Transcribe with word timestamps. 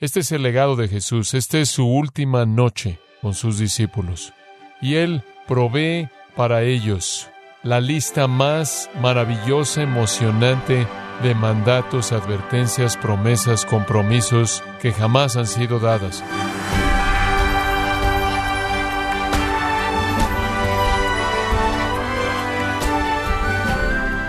Este 0.00 0.20
es 0.20 0.32
el 0.32 0.42
legado 0.42 0.76
de 0.76 0.88
Jesús, 0.88 1.34
esta 1.34 1.58
es 1.58 1.68
su 1.68 1.86
última 1.86 2.46
noche 2.46 2.98
con 3.20 3.34
sus 3.34 3.58
discípulos. 3.58 4.32
Y 4.80 4.94
Él 4.94 5.22
provee 5.46 6.08
para 6.34 6.62
ellos 6.62 7.28
la 7.62 7.82
lista 7.82 8.26
más 8.26 8.88
maravillosa, 9.02 9.82
emocionante 9.82 10.86
de 11.22 11.34
mandatos, 11.34 12.12
advertencias, 12.12 12.96
promesas, 12.96 13.66
compromisos 13.66 14.64
que 14.80 14.90
jamás 14.90 15.36
han 15.36 15.46
sido 15.46 15.78
dadas. 15.78 16.24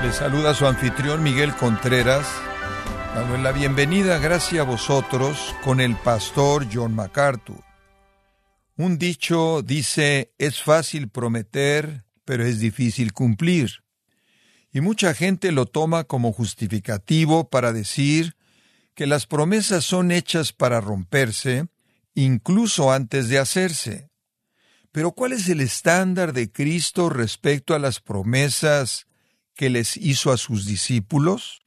Le 0.04 0.12
saluda 0.12 0.54
su 0.54 0.68
anfitrión 0.68 1.24
Miguel 1.24 1.56
Contreras, 1.56 2.30
dando 3.14 3.38
la 3.38 3.52
bienvenida, 3.52 4.20
gracias 4.20 4.62
a 4.62 4.64
vosotros, 4.64 5.54
con 5.64 5.82
el 5.82 5.96
pastor 5.98 6.68
John 6.72 6.96
MacArthur. 6.96 7.62
Un 8.78 8.98
dicho 8.98 9.62
dice, 9.62 10.34
es 10.38 10.62
fácil 10.62 11.10
prometer, 11.10 12.06
pero 12.24 12.46
es 12.46 12.60
difícil 12.60 13.12
cumplir. 13.12 13.84
Y 14.72 14.80
mucha 14.80 15.14
gente 15.14 15.52
lo 15.52 15.66
toma 15.66 16.06
como 16.06 16.32
justificativo 16.32 17.50
para 17.50 17.74
decir 17.74 18.36
que 18.96 19.08
las 19.08 19.28
promesas 19.28 19.84
son 19.84 20.12
hechas 20.12 20.54
para 20.54 20.80
romperse, 20.80 21.68
incluso 22.16 22.94
antes 22.94 23.28
de 23.28 23.40
hacerse. 23.40 24.10
Pero 24.94 25.12
¿cuál 25.12 25.34
es 25.34 25.50
el 25.50 25.60
estándar 25.60 26.32
de 26.32 26.50
Cristo 26.50 27.10
respecto 27.10 27.76
a 27.76 27.80
las 27.80 28.00
promesas 28.00 29.06
que 29.54 29.70
les 29.70 29.98
hizo 29.98 30.32
a 30.32 30.38
sus 30.38 30.66
discípulos? 30.66 31.61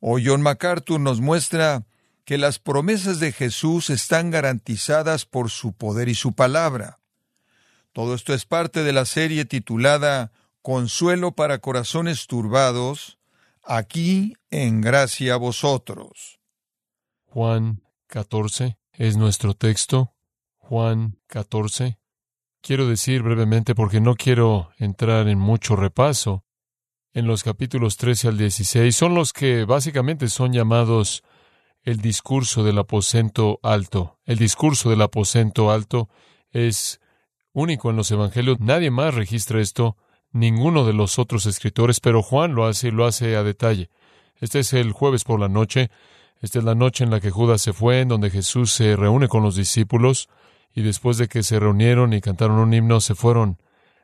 O 0.00 0.18
John 0.22 0.42
MacArthur 0.42 1.00
nos 1.00 1.20
muestra 1.20 1.84
que 2.24 2.38
las 2.38 2.58
promesas 2.58 3.20
de 3.20 3.32
Jesús 3.32 3.90
están 3.90 4.30
garantizadas 4.30 5.24
por 5.24 5.50
su 5.50 5.72
poder 5.72 6.08
y 6.08 6.14
su 6.14 6.34
palabra. 6.34 6.98
Todo 7.92 8.14
esto 8.14 8.34
es 8.34 8.44
parte 8.44 8.84
de 8.84 8.92
la 8.92 9.06
serie 9.06 9.44
titulada 9.44 10.30
Consuelo 10.62 11.32
para 11.32 11.58
corazones 11.58 12.26
turbados, 12.26 13.18
aquí 13.64 14.34
en 14.50 14.80
gracia 14.82 15.34
a 15.34 15.36
vosotros. 15.38 16.38
Juan 17.24 17.82
14 18.08 18.78
es 18.92 19.16
nuestro 19.16 19.54
texto. 19.54 20.14
Juan 20.56 21.18
14. 21.28 21.98
Quiero 22.60 22.86
decir 22.86 23.22
brevemente 23.22 23.74
porque 23.74 24.00
no 24.00 24.16
quiero 24.16 24.70
entrar 24.78 25.28
en 25.28 25.38
mucho 25.38 25.76
repaso. 25.76 26.44
En 27.14 27.26
los 27.26 27.42
capítulos 27.42 27.96
13 27.96 28.28
al 28.28 28.38
16 28.38 28.94
son 28.94 29.14
los 29.14 29.32
que 29.32 29.64
básicamente 29.64 30.28
son 30.28 30.52
llamados 30.52 31.22
el 31.82 31.98
discurso 31.98 32.64
del 32.64 32.78
aposento 32.78 33.60
alto. 33.62 34.18
El 34.26 34.36
discurso 34.36 34.90
del 34.90 35.00
aposento 35.00 35.70
alto 35.70 36.10
es 36.50 37.00
único 37.52 37.88
en 37.88 37.96
los 37.96 38.10
evangelios. 38.10 38.60
Nadie 38.60 38.90
más 38.90 39.14
registra 39.14 39.60
esto, 39.60 39.96
ninguno 40.32 40.84
de 40.84 40.92
los 40.92 41.18
otros 41.18 41.46
escritores, 41.46 42.00
pero 42.00 42.22
Juan 42.22 42.54
lo 42.54 42.66
hace 42.66 42.88
y 42.88 42.90
lo 42.90 43.06
hace 43.06 43.36
a 43.36 43.42
detalle. 43.42 43.88
Este 44.36 44.58
es 44.58 44.74
el 44.74 44.92
jueves 44.92 45.24
por 45.24 45.40
la 45.40 45.48
noche. 45.48 45.90
Esta 46.42 46.58
es 46.58 46.64
la 46.64 46.74
noche 46.74 47.04
en 47.04 47.10
la 47.10 47.20
que 47.20 47.30
Judas 47.30 47.62
se 47.62 47.72
fue, 47.72 48.00
en 48.00 48.08
donde 48.08 48.30
Jesús 48.30 48.70
se 48.70 48.96
reúne 48.96 49.28
con 49.28 49.42
los 49.42 49.56
discípulos, 49.56 50.28
y 50.74 50.82
después 50.82 51.16
de 51.16 51.26
que 51.26 51.42
se 51.42 51.58
reunieron 51.58 52.12
y 52.12 52.20
cantaron 52.20 52.58
un 52.58 52.72
himno, 52.74 53.00
se 53.00 53.14
fueron 53.14 53.58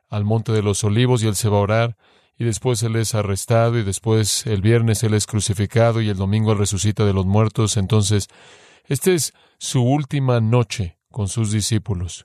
al 0.08 0.24
monte 0.24 0.52
de 0.52 0.62
los 0.62 0.82
olivos 0.84 1.22
y 1.22 1.28
él 1.28 1.36
se 1.36 1.48
va 1.50 1.58
a 1.58 1.60
orar, 1.60 1.96
y 2.38 2.44
después 2.44 2.82
él 2.82 2.96
es 2.96 3.14
arrestado, 3.14 3.78
y 3.78 3.84
después 3.84 4.46
el 4.46 4.60
viernes 4.60 5.02
él 5.02 5.14
es 5.14 5.26
crucificado, 5.26 6.00
y 6.00 6.08
el 6.08 6.16
domingo 6.16 6.52
él 6.52 6.58
resucita 6.58 7.04
de 7.04 7.12
los 7.12 7.26
muertos. 7.26 7.76
Entonces, 7.76 8.28
esta 8.86 9.12
es 9.12 9.32
su 9.58 9.82
última 9.82 10.40
noche 10.40 10.98
con 11.10 11.28
sus 11.28 11.52
discípulos. 11.52 12.24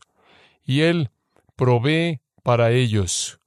Y 0.66 0.82
él 0.82 1.10
provee 1.56 2.22
para 2.44 2.72
ellos 2.72 3.40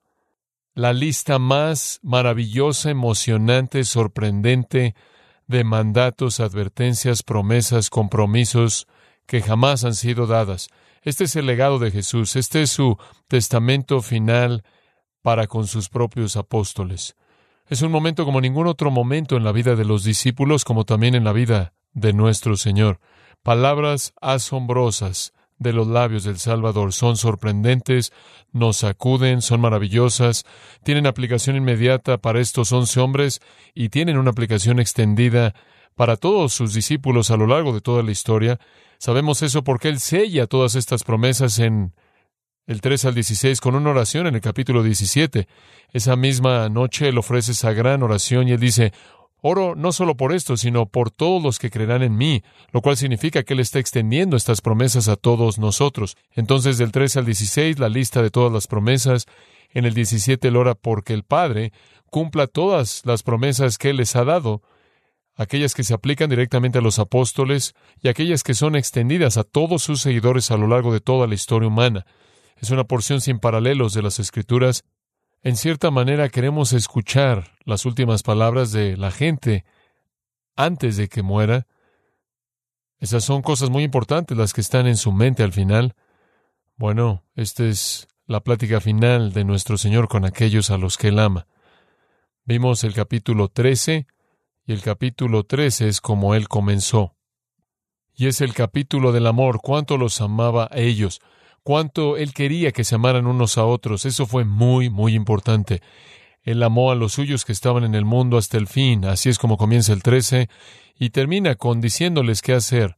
la 0.74 0.92
lista 0.92 1.38
más 1.38 2.00
maravillosa, 2.02 2.90
emocionante, 2.90 3.84
sorprendente 3.84 4.94
de 5.46 5.64
mandatos, 5.64 6.40
advertencias, 6.40 7.22
promesas, 7.22 7.90
compromisos 7.90 8.86
que 9.26 9.42
jamás 9.42 9.84
han 9.84 9.94
sido 9.94 10.26
dadas. 10.26 10.68
Este 11.02 11.24
es 11.24 11.36
el 11.36 11.46
legado 11.46 11.78
de 11.78 11.90
Jesús, 11.90 12.36
este 12.36 12.62
es 12.62 12.70
su 12.70 12.96
testamento 13.28 14.00
final 14.00 14.62
para 15.22 15.46
con 15.46 15.66
sus 15.66 15.88
propios 15.88 16.36
apóstoles. 16.36 17.16
Es 17.68 17.80
un 17.82 17.90
momento 17.90 18.24
como 18.24 18.40
ningún 18.40 18.66
otro 18.66 18.90
momento 18.90 19.36
en 19.36 19.44
la 19.44 19.52
vida 19.52 19.76
de 19.76 19.84
los 19.84 20.04
discípulos, 20.04 20.64
como 20.64 20.84
también 20.84 21.14
en 21.14 21.24
la 21.24 21.32
vida 21.32 21.72
de 21.94 22.12
nuestro 22.12 22.56
Señor. 22.56 23.00
Palabras 23.42 24.12
asombrosas 24.20 25.32
de 25.58 25.72
los 25.72 25.86
labios 25.86 26.24
del 26.24 26.38
Salvador 26.38 26.92
son 26.92 27.16
sorprendentes, 27.16 28.12
nos 28.52 28.78
sacuden, 28.78 29.42
son 29.42 29.60
maravillosas, 29.60 30.44
tienen 30.82 31.06
aplicación 31.06 31.56
inmediata 31.56 32.18
para 32.18 32.40
estos 32.40 32.72
once 32.72 33.00
hombres 33.00 33.40
y 33.74 33.88
tienen 33.88 34.18
una 34.18 34.30
aplicación 34.30 34.80
extendida 34.80 35.54
para 35.94 36.16
todos 36.16 36.52
sus 36.52 36.74
discípulos 36.74 37.30
a 37.30 37.36
lo 37.36 37.46
largo 37.46 37.72
de 37.72 37.80
toda 37.80 38.02
la 38.02 38.10
historia. 38.10 38.58
Sabemos 38.98 39.42
eso 39.42 39.62
porque 39.62 39.88
Él 39.88 40.00
sella 40.00 40.46
todas 40.46 40.74
estas 40.74 41.04
promesas 41.04 41.58
en 41.58 41.94
el 42.66 42.80
3 42.80 43.06
al 43.06 43.14
16 43.14 43.60
con 43.60 43.74
una 43.74 43.90
oración 43.90 44.26
en 44.26 44.34
el 44.34 44.40
capítulo 44.40 44.82
17. 44.82 45.48
Esa 45.92 46.16
misma 46.16 46.68
noche 46.68 47.08
Él 47.08 47.18
ofrece 47.18 47.52
esa 47.52 47.72
gran 47.72 48.02
oración 48.02 48.48
y 48.48 48.52
Él 48.52 48.60
dice, 48.60 48.92
Oro 49.44 49.74
no 49.74 49.90
solo 49.90 50.16
por 50.16 50.32
esto, 50.32 50.56
sino 50.56 50.86
por 50.86 51.10
todos 51.10 51.42
los 51.42 51.58
que 51.58 51.70
creerán 51.70 52.02
en 52.02 52.16
mí, 52.16 52.44
lo 52.70 52.80
cual 52.80 52.96
significa 52.96 53.42
que 53.42 53.54
Él 53.54 53.60
está 53.60 53.80
extendiendo 53.80 54.36
estas 54.36 54.60
promesas 54.60 55.08
a 55.08 55.16
todos 55.16 55.58
nosotros. 55.58 56.16
Entonces, 56.30 56.78
del 56.78 56.92
3 56.92 57.16
al 57.16 57.26
16, 57.26 57.80
la 57.80 57.88
lista 57.88 58.22
de 58.22 58.30
todas 58.30 58.52
las 58.52 58.68
promesas. 58.68 59.26
En 59.74 59.84
el 59.84 59.94
17, 59.94 60.46
Él 60.46 60.56
ora 60.56 60.74
porque 60.76 61.12
el 61.14 61.24
Padre 61.24 61.72
cumpla 62.06 62.46
todas 62.46 63.02
las 63.04 63.24
promesas 63.24 63.78
que 63.78 63.90
Él 63.90 63.96
les 63.96 64.14
ha 64.14 64.24
dado, 64.24 64.62
aquellas 65.34 65.74
que 65.74 65.82
se 65.82 65.94
aplican 65.94 66.30
directamente 66.30 66.78
a 66.78 66.82
los 66.82 67.00
apóstoles 67.00 67.74
y 68.00 68.08
aquellas 68.08 68.44
que 68.44 68.54
son 68.54 68.76
extendidas 68.76 69.38
a 69.38 69.44
todos 69.44 69.82
sus 69.82 70.02
seguidores 70.02 70.52
a 70.52 70.56
lo 70.56 70.68
largo 70.68 70.92
de 70.92 71.00
toda 71.00 71.26
la 71.26 71.34
historia 71.34 71.68
humana. 71.68 72.06
Es 72.62 72.70
una 72.70 72.84
porción 72.84 73.20
sin 73.20 73.40
paralelos 73.40 73.92
de 73.92 74.02
las 74.02 74.18
Escrituras 74.18 74.84
en 75.44 75.56
cierta 75.56 75.90
manera 75.90 76.28
queremos 76.28 76.72
escuchar 76.72 77.56
las 77.64 77.84
últimas 77.84 78.22
palabras 78.22 78.70
de 78.70 78.96
la 78.96 79.10
gente 79.10 79.64
antes 80.54 80.96
de 80.96 81.08
que 81.08 81.22
muera. 81.22 81.66
Esas 83.00 83.24
son 83.24 83.42
cosas 83.42 83.68
muy 83.68 83.82
importantes 83.82 84.38
las 84.38 84.52
que 84.52 84.60
están 84.60 84.86
en 84.86 84.96
su 84.96 85.10
mente 85.10 85.42
al 85.42 85.52
final. 85.52 85.96
Bueno, 86.76 87.24
esta 87.34 87.64
es 87.64 88.06
la 88.26 88.38
plática 88.44 88.80
final 88.80 89.32
de 89.32 89.44
nuestro 89.44 89.76
Señor 89.76 90.06
con 90.06 90.24
aquellos 90.24 90.70
a 90.70 90.78
los 90.78 90.96
que 90.96 91.08
Él 91.08 91.18
ama. 91.18 91.48
Vimos 92.44 92.84
el 92.84 92.94
capítulo 92.94 93.48
13 93.48 94.06
y 94.66 94.72
el 94.72 94.80
capítulo 94.80 95.42
13 95.42 95.88
es 95.88 96.00
como 96.00 96.36
Él 96.36 96.46
comenzó. 96.46 97.16
Y 98.14 98.28
es 98.28 98.40
el 98.40 98.54
capítulo 98.54 99.10
del 99.10 99.26
amor, 99.26 99.58
cuánto 99.60 99.98
los 99.98 100.20
amaba 100.20 100.68
a 100.70 100.78
ellos 100.78 101.20
cuánto 101.62 102.16
él 102.16 102.32
quería 102.32 102.72
que 102.72 102.84
se 102.84 102.94
amaran 102.94 103.26
unos 103.26 103.58
a 103.58 103.64
otros. 103.64 104.04
Eso 104.04 104.26
fue 104.26 104.44
muy, 104.44 104.90
muy 104.90 105.14
importante. 105.14 105.80
Él 106.42 106.62
amó 106.62 106.90
a 106.90 106.94
los 106.94 107.12
suyos 107.12 107.44
que 107.44 107.52
estaban 107.52 107.84
en 107.84 107.94
el 107.94 108.04
mundo 108.04 108.36
hasta 108.36 108.58
el 108.58 108.66
fin. 108.66 109.04
Así 109.04 109.28
es 109.28 109.38
como 109.38 109.56
comienza 109.56 109.92
el 109.92 110.02
13 110.02 110.48
y 110.98 111.10
termina 111.10 111.54
con 111.54 111.80
diciéndoles 111.80 112.42
qué 112.42 112.54
hacer. 112.54 112.96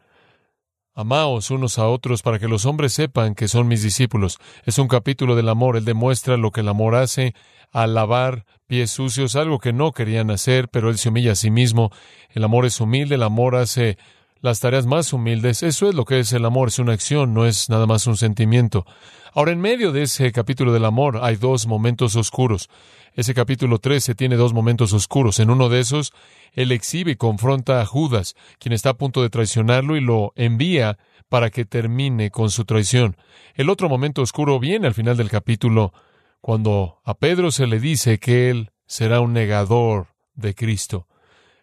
Amaos 0.97 1.51
unos 1.51 1.79
a 1.79 1.89
otros 1.89 2.23
para 2.23 2.39
que 2.39 2.47
los 2.47 2.67
hombres 2.67 2.93
sepan 2.93 3.35
que 3.35 3.49
son 3.49 3.67
mis 3.67 3.83
discípulos. 3.83 4.39
Es 4.65 4.79
un 4.79 4.87
capítulo 4.87 5.35
del 5.35 5.49
amor. 5.49 5.77
Él 5.77 5.85
demuestra 5.85 6.37
lo 6.37 6.53
que 6.53 6.61
el 6.61 6.69
amor 6.69 6.95
hace 6.95 7.35
al 7.73 7.95
lavar 7.95 8.47
pies 8.67 8.93
sucios, 8.93 9.35
algo 9.35 9.59
que 9.59 9.73
no 9.73 9.91
querían 9.91 10.31
hacer, 10.31 10.69
pero 10.69 10.91
él 10.91 10.99
se 10.99 11.09
humilla 11.09 11.33
a 11.33 11.35
sí 11.37 11.51
mismo. 11.51 11.91
El 12.31 12.45
amor 12.45 12.65
es 12.65 12.81
humilde, 12.81 13.17
el 13.17 13.25
amor 13.25 13.57
hace 13.57 13.99
las 14.45 14.61
tareas 14.61 14.85
más 14.85 15.15
humildes. 15.15 15.63
Eso 15.63 15.89
es 15.89 15.95
lo 15.95 16.05
que 16.05 16.19
es 16.19 16.31
el 16.35 16.45
amor, 16.45 16.69
es 16.69 16.79
una 16.79 16.93
acción, 16.93 17.33
no 17.33 17.47
es 17.47 17.71
nada 17.71 17.87
más 17.87 18.07
un 18.07 18.19
sentimiento. 18.19 18.85
Ahora, 19.33 19.53
en 19.53 19.59
medio 19.59 19.91
de 19.91 20.03
ese 20.03 20.31
capítulo 20.33 20.71
del 20.75 20.85
amor 20.85 21.21
hay 21.23 21.37
dos 21.37 21.67
momentos 21.67 22.15
oscuros. 22.15 22.69
Ese 23.15 23.33
capítulo 23.33 23.79
13 23.79 24.15
tiene 24.15 24.37
dos 24.37 24.53
momentos 24.53 24.93
oscuros. 24.93 25.41
En 25.41 25.49
uno 25.49 25.71
de 25.71 25.81
esos, 25.81 26.13
él 26.53 26.73
exhibe 26.73 27.13
y 27.13 27.17
confronta 27.17 27.81
a 27.81 27.87
Judas, 27.87 28.35
quien 28.59 28.75
está 28.75 28.91
a 28.91 28.99
punto 28.99 29.23
de 29.23 29.31
traicionarlo, 29.31 29.97
y 29.97 30.03
lo 30.03 30.35
envía 30.37 30.99
para 31.31 31.49
que 31.49 31.65
termine 31.65 32.31
con 32.31 32.51
su 32.51 32.67
traición. 32.67 33.17
El 33.55 33.71
otro 33.71 33.89
momento 33.89 34.21
oscuro 34.21 34.61
viene 34.61 34.87
al 34.87 34.95
final 34.95 35.17
del 35.17 35.31
capítulo, 35.31 35.95
cuando 36.43 37.01
a 37.03 37.15
Pedro 37.15 37.51
se 37.51 37.67
le 37.67 37.81
dice 37.81 38.19
que 38.19 38.51
él 38.51 38.73
será 38.87 39.21
un 39.21 39.33
negador 39.33 40.09
de 40.35 40.55
Cristo. 40.55 41.09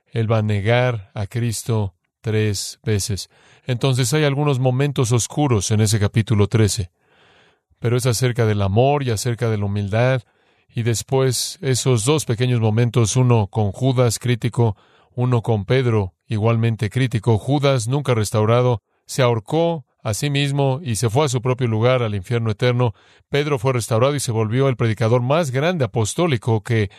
Él 0.08 0.30
va 0.30 0.40
a 0.40 0.42
negar 0.42 1.12
a 1.14 1.28
Cristo 1.28 1.94
tres 2.22 2.80
veces. 2.84 3.30
Entonces 3.66 4.14
hay 4.14 4.24
algunos 4.24 4.60
momentos 4.60 5.12
oscuros 5.12 5.72
en 5.72 5.82
ese 5.82 6.00
capítulo 6.00 6.48
13, 6.48 6.92
pero 7.80 7.98
es 7.98 8.06
acerca 8.06 8.46
del 8.46 8.62
amor 8.62 9.04
y 9.04 9.12
acerca 9.12 9.50
de 9.50 9.58
la 9.58 9.66
humildad, 9.66 10.22
y 10.74 10.84
después 10.84 11.60
esos 11.62 12.06
dos 12.06 12.26
pequeños 12.26 12.62
momentos, 12.62 13.18
uno 13.18 13.48
con 13.48 13.72
Judas 13.72 14.20
crítico, 14.20 14.78
uno 15.14 15.42
con 15.42 15.66
Pedro 15.66 16.14
igualmente 16.28 16.90
crítico. 16.90 17.38
Judas, 17.38 17.90
nunca 17.90 18.14
restaurado, 18.14 18.82
se 19.06 19.22
ahorcó 19.22 19.86
a 20.04 20.14
sí 20.14 20.30
mismo 20.30 20.80
y 20.82 20.96
se 20.96 21.10
fue 21.10 21.26
a 21.26 21.30
su 21.30 21.42
propio 21.42 21.68
lugar, 21.68 22.02
al 22.02 22.16
infierno 22.16 22.52
eterno. 22.52 22.94
Pedro 23.30 23.60
fue 23.60 23.74
restaurado 23.74 24.16
y 24.16 24.20
se 24.20 24.32
volvió 24.32 24.70
el 24.70 24.78
predicador 24.78 25.22
más 25.22 25.52
grande 25.52 25.86
apostólico 25.86 26.64
que 26.64 26.90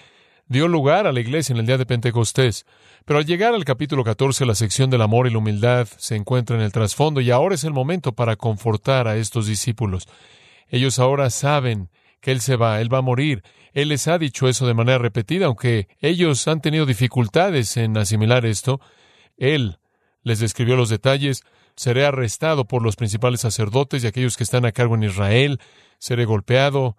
dio 0.46 0.68
lugar 0.68 1.06
a 1.06 1.12
la 1.12 1.20
iglesia 1.20 1.52
en 1.52 1.60
el 1.60 1.66
día 1.66 1.78
de 1.78 1.86
Pentecostés. 1.86 2.66
Pero 3.04 3.18
al 3.18 3.26
llegar 3.26 3.54
al 3.54 3.64
capítulo 3.64 4.04
14, 4.04 4.46
la 4.46 4.54
sección 4.54 4.90
del 4.90 5.02
amor 5.02 5.26
y 5.26 5.30
la 5.30 5.38
humildad 5.38 5.88
se 5.96 6.14
encuentra 6.14 6.56
en 6.56 6.62
el 6.62 6.72
trasfondo 6.72 7.20
y 7.20 7.30
ahora 7.30 7.54
es 7.54 7.64
el 7.64 7.72
momento 7.72 8.12
para 8.12 8.36
confortar 8.36 9.08
a 9.08 9.16
estos 9.16 9.46
discípulos. 9.46 10.06
Ellos 10.68 10.98
ahora 10.98 11.30
saben 11.30 11.90
que 12.20 12.30
Él 12.30 12.40
se 12.40 12.56
va, 12.56 12.80
Él 12.80 12.92
va 12.92 12.98
a 12.98 13.02
morir. 13.02 13.42
Él 13.72 13.88
les 13.88 14.06
ha 14.06 14.18
dicho 14.18 14.48
eso 14.48 14.66
de 14.66 14.74
manera 14.74 14.98
repetida, 14.98 15.46
aunque 15.46 15.88
ellos 16.00 16.46
han 16.46 16.60
tenido 16.60 16.86
dificultades 16.86 17.76
en 17.76 17.96
asimilar 17.96 18.46
esto. 18.46 18.80
Él 19.36 19.78
les 20.22 20.38
describió 20.38 20.76
los 20.76 20.88
detalles. 20.88 21.42
Seré 21.74 22.04
arrestado 22.04 22.66
por 22.66 22.82
los 22.82 22.96
principales 22.96 23.40
sacerdotes 23.40 24.04
y 24.04 24.06
aquellos 24.06 24.36
que 24.36 24.44
están 24.44 24.66
a 24.66 24.72
cargo 24.72 24.94
en 24.94 25.04
Israel. 25.04 25.58
Seré 25.98 26.26
golpeado. 26.26 26.96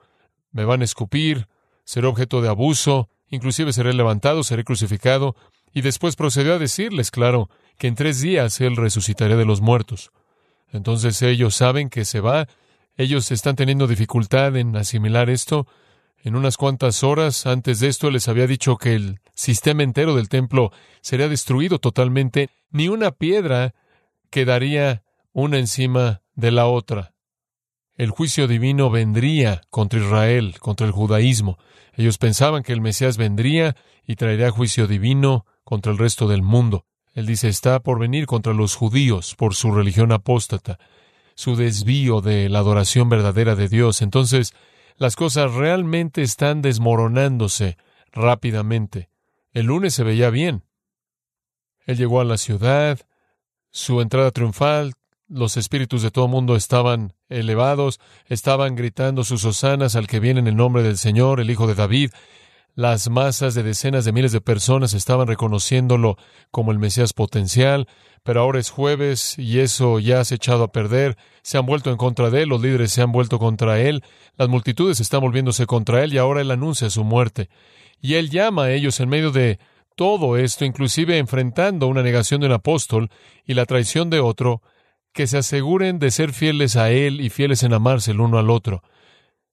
Me 0.52 0.66
van 0.66 0.82
a 0.82 0.86
escupir. 0.86 1.48
Seré 1.86 2.08
objeto 2.08 2.42
de 2.42 2.50
abuso. 2.50 3.10
Inclusive 3.34 3.74
seré 3.74 3.96
levantado, 3.96 4.44
seré 4.44 4.64
crucificado. 4.64 5.36
Y 5.74 5.82
después 5.82 6.16
procedió 6.16 6.54
a 6.54 6.60
decirles, 6.60 7.10
claro, 7.10 7.50
que 7.80 7.88
en 7.88 7.96
tres 7.96 8.22
días 8.22 8.62
Él 8.62 8.76
resucitará 8.76 9.36
de 9.36 9.44
los 9.44 9.60
muertos. 9.60 10.12
Entonces 10.72 11.20
ellos 11.24 11.56
saben 11.56 11.90
que 11.90 12.06
se 12.06 12.20
va. 12.20 12.48
Ellos 12.96 13.32
están 13.32 13.56
teniendo 13.56 13.88
dificultad 13.88 14.56
en 14.56 14.76
asimilar 14.76 15.32
esto. 15.32 15.66
En 16.24 16.36
unas 16.36 16.58
cuantas 16.58 17.04
horas 17.04 17.48
antes 17.48 17.80
de 17.80 17.88
esto 17.88 18.12
les 18.12 18.28
había 18.28 18.46
dicho 18.46 18.78
que 18.78 18.94
el 18.94 19.20
sistema 19.34 19.82
entero 19.82 20.16
del 20.16 20.30
templo 20.30 20.72
sería 21.02 21.28
destruido 21.28 21.80
totalmente, 21.80 22.52
ni 22.70 22.88
una 22.88 23.10
piedra 23.10 23.74
quedaría 24.30 25.02
una 25.32 25.58
encima 25.58 26.22
de 26.36 26.52
la 26.52 26.68
otra. 26.68 27.13
El 27.96 28.10
juicio 28.10 28.48
divino 28.48 28.90
vendría 28.90 29.62
contra 29.70 30.00
Israel, 30.00 30.56
contra 30.60 30.88
el 30.88 30.92
judaísmo. 30.92 31.60
Ellos 31.96 32.18
pensaban 32.18 32.64
que 32.64 32.74
el 32.74 32.82
Mesías 32.82 33.18
vendría 33.18 33.76
y 34.06 34.16
traería 34.16 34.50
juicio 34.50 34.88
divino 34.88 35.46
contra 35.64 35.92
el 35.92 36.00
resto 36.00 36.28
del 36.28 36.42
mundo. 36.42 36.86
Él 37.14 37.28
dice, 37.28 37.48
está 37.48 37.82
por 37.82 38.00
venir 38.00 38.26
contra 38.26 38.54
los 38.54 38.76
judíos 38.76 39.36
por 39.36 39.54
su 39.54 39.72
religión 39.72 40.12
apóstata, 40.12 40.80
su 41.36 41.56
desvío 41.56 42.22
de 42.22 42.50
la 42.50 42.60
adoración 42.60 43.10
verdadera 43.10 43.56
de 43.56 43.70
Dios. 43.70 44.02
Entonces, 44.02 44.54
las 44.98 45.16
cosas 45.16 45.54
realmente 45.54 46.24
están 46.24 46.64
desmoronándose 46.64 47.78
rápidamente. 48.12 49.10
El 49.52 49.68
lunes 49.68 49.94
se 49.94 50.04
veía 50.04 50.32
bien. 50.32 50.64
Él 51.86 51.98
llegó 51.98 52.22
a 52.22 52.26
la 52.26 52.38
ciudad, 52.38 53.00
su 53.70 54.02
entrada 54.02 54.32
triunfal, 54.32 54.94
los 55.34 55.58
espíritus 55.58 56.02
de 56.02 56.12
todo 56.12 56.28
mundo 56.28 56.56
estaban 56.56 57.14
elevados, 57.30 58.00
estaban 58.28 58.76
gritando 58.76 59.24
sus 59.24 59.44
hosanas 59.46 59.96
al 59.96 60.08
que 60.08 60.20
viene 60.20 60.40
en 60.40 60.48
el 60.48 60.56
nombre 60.56 60.84
del 60.84 60.98
Señor, 60.98 61.40
el 61.40 61.50
Hijo 61.50 61.68
de 61.68 61.76
David. 61.76 62.12
Las 62.76 63.10
masas 63.10 63.54
de 63.54 63.64
decenas 63.64 64.06
de 64.06 64.12
miles 64.12 64.32
de 64.32 64.42
personas 64.42 64.94
estaban 64.94 65.28
reconociéndolo 65.28 66.18
como 66.52 66.72
el 66.72 66.80
Mesías 66.80 67.14
potencial 67.14 67.88
pero 68.24 68.40
ahora 68.40 68.60
es 68.60 68.70
jueves 68.70 69.38
y 69.38 69.60
eso 69.60 70.00
ya 70.00 70.24
se 70.24 70.36
ha 70.36 70.38
echado 70.38 70.64
a 70.64 70.72
perder, 70.72 71.18
se 71.42 71.58
han 71.58 71.66
vuelto 71.66 71.92
en 71.92 71.98
contra 71.98 72.30
de 72.30 72.44
él, 72.44 72.50
los 72.50 72.62
líderes 72.62 72.94
se 72.94 73.02
han 73.02 73.12
vuelto 73.12 73.38
contra 73.38 73.82
él, 73.82 74.02
las 74.38 74.48
multitudes 74.48 75.02
están 75.02 75.20
volviéndose 75.20 75.66
contra 75.66 76.04
él 76.04 76.14
y 76.14 76.18
ahora 76.18 76.42
él 76.42 76.50
anuncia 76.50 76.90
su 76.90 77.04
muerte. 77.04 77.50
Y 78.02 78.16
él 78.16 78.30
llama 78.30 78.66
a 78.66 78.72
ellos 78.72 79.00
en 79.02 79.10
medio 79.10 79.32
de 79.32 79.60
todo 79.96 80.38
esto, 80.38 80.64
inclusive 80.64 81.18
enfrentando 81.18 81.88
una 81.88 82.02
negación 82.02 82.42
de 82.42 82.48
un 82.48 82.54
apóstol 82.54 83.10
y 83.46 83.54
la 83.54 83.66
traición 83.66 84.10
de 84.10 84.22
otro, 84.22 84.62
que 85.14 85.28
se 85.28 85.38
aseguren 85.38 86.00
de 86.00 86.12
ser 86.12 86.34
fieles 86.34 86.76
a 86.76 86.90
él 86.90 87.22
y 87.22 87.30
fieles 87.30 87.64
en 87.64 87.74
amarse 87.74 88.12
el 88.12 88.20
uno 88.20 88.40
al 88.40 88.50
otro. 88.50 88.84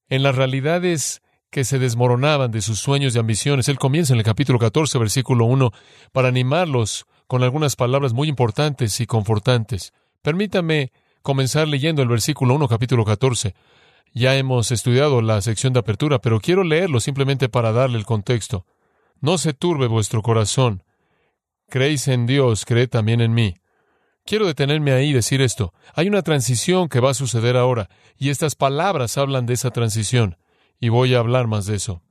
En 0.09 0.23
las 0.23 0.35
realidades 0.35 1.23
que 1.51 1.65
se 1.65 1.79
desmoronaban 1.79 2.51
de 2.51 2.63
sus 2.63 2.81
sueños 2.81 3.15
y 3.15 3.19
ambiciones, 3.19 3.69
él 3.69 3.79
comienza 3.79 4.13
en 4.13 4.19
el 4.19 4.25
capítulo 4.25 4.59
14, 4.59 4.99
versículo 4.99 5.45
1, 5.45 5.71
para 6.13 6.29
animarlos 6.29 7.07
con 7.27 7.43
algunas 7.43 7.77
palabras 7.77 8.13
muy 8.13 8.29
importantes 8.29 9.01
y 9.01 9.07
confortantes. 9.07 9.93
Permítame 10.23 10.93
comenzar 11.23 11.69
leyendo 11.69 12.03
el 12.03 12.09
versículo 12.09 12.55
1, 12.55 12.69
capítulo 12.69 13.05
14. 13.05 13.55
Ya 14.13 14.37
hemos 14.37 14.73
estudiado 14.73 15.23
la 15.23 15.41
sección 15.41 15.73
de 15.73 15.81
apertura, 15.81 16.21
pero 16.21 16.41
quiero 16.41 16.65
leerlo 16.65 17.01
simplemente 17.01 17.49
para 17.49 17.73
darle 17.73 17.99
el 17.99 18.07
contexto. 18.07 18.67
No 19.21 19.39
se 19.39 19.53
turbe 19.53 19.87
vuestro 19.87 20.23
corazón. 20.23 20.83
Creéis 21.69 22.09
en 22.09 22.27
Dios, 22.27 22.65
creed 22.65 22.89
también 22.89 23.21
en 23.21 23.33
mí. 23.35 23.55
Quiero 24.31 24.47
detenerme 24.47 24.93
ahí 24.93 25.09
y 25.09 25.13
decir 25.13 25.43
esto. 25.43 25.75
Hay 25.93 26.07
una 26.07 26.23
transición 26.23 26.89
que 26.89 27.01
va 27.01 27.11
a 27.11 27.15
suceder 27.15 27.57
ahora, 27.57 27.89
y 28.17 28.29
estas 28.29 28.55
palabras 28.55 29.19
hablan 29.19 29.45
de 29.45 29.55
esa 29.55 29.73
transición, 29.73 30.37
y 30.79 30.89
voy 30.89 31.17
a 31.17 31.19
hablar 31.19 31.49
más 31.49 31.67
de 31.67 31.75
eso. 31.75 32.05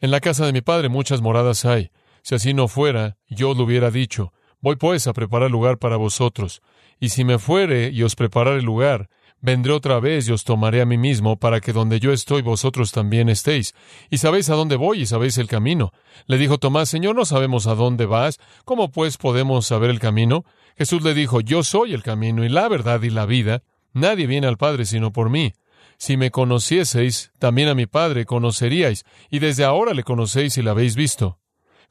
En 0.00 0.10
la 0.10 0.18
casa 0.18 0.44
de 0.44 0.52
mi 0.52 0.60
padre 0.60 0.88
muchas 0.88 1.20
moradas 1.20 1.64
hay. 1.66 1.92
Si 2.24 2.34
así 2.34 2.52
no 2.52 2.66
fuera, 2.66 3.16
yo 3.28 3.54
lo 3.54 3.62
hubiera 3.62 3.92
dicho, 3.92 4.32
voy 4.58 4.74
pues 4.74 5.06
a 5.06 5.12
preparar 5.12 5.52
lugar 5.52 5.78
para 5.78 5.96
vosotros, 5.96 6.62
y 6.98 7.10
si 7.10 7.22
me 7.22 7.38
fuere 7.38 7.90
y 7.90 8.02
os 8.02 8.16
preparare 8.16 8.60
lugar, 8.60 9.08
vendré 9.40 9.72
otra 9.72 10.00
vez 10.00 10.26
y 10.26 10.32
os 10.32 10.42
tomaré 10.42 10.80
a 10.80 10.86
mí 10.86 10.98
mismo, 10.98 11.36
para 11.36 11.60
que 11.60 11.72
donde 11.72 12.00
yo 12.00 12.12
estoy 12.12 12.42
vosotros 12.42 12.90
también 12.90 13.28
estéis. 13.28 13.72
Y 14.10 14.18
sabéis 14.18 14.50
a 14.50 14.54
dónde 14.54 14.74
voy 14.74 15.02
y 15.02 15.06
sabéis 15.06 15.38
el 15.38 15.46
camino. 15.46 15.92
Le 16.26 16.38
dijo 16.38 16.58
Tomás, 16.58 16.88
Señor, 16.88 17.14
no 17.14 17.24
sabemos 17.24 17.68
a 17.68 17.76
dónde 17.76 18.06
vas, 18.06 18.40
¿cómo 18.64 18.90
pues 18.90 19.16
podemos 19.16 19.66
saber 19.66 19.90
el 19.90 20.00
camino? 20.00 20.44
Jesús 20.76 21.02
le 21.02 21.14
dijo, 21.14 21.40
Yo 21.40 21.62
soy 21.62 21.94
el 21.94 22.02
camino 22.02 22.44
y 22.44 22.48
la 22.48 22.68
verdad 22.68 23.02
y 23.02 23.10
la 23.10 23.26
vida. 23.26 23.62
Nadie 23.92 24.26
viene 24.26 24.46
al 24.46 24.56
Padre 24.56 24.84
sino 24.84 25.12
por 25.12 25.30
mí. 25.30 25.52
Si 25.96 26.16
me 26.16 26.30
conocieseis, 26.30 27.30
también 27.38 27.68
a 27.68 27.74
mi 27.74 27.86
Padre 27.86 28.26
conoceríais, 28.26 29.04
y 29.30 29.38
desde 29.38 29.64
ahora 29.64 29.94
le 29.94 30.02
conocéis 30.02 30.58
y 30.58 30.62
le 30.62 30.70
habéis 30.70 30.96
visto. 30.96 31.38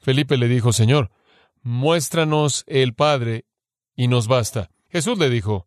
Felipe 0.00 0.36
le 0.36 0.48
dijo, 0.48 0.72
Señor, 0.72 1.10
muéstranos 1.62 2.64
el 2.66 2.94
Padre 2.94 3.46
y 3.96 4.08
nos 4.08 4.28
basta. 4.28 4.70
Jesús 4.90 5.18
le 5.18 5.30
dijo, 5.30 5.66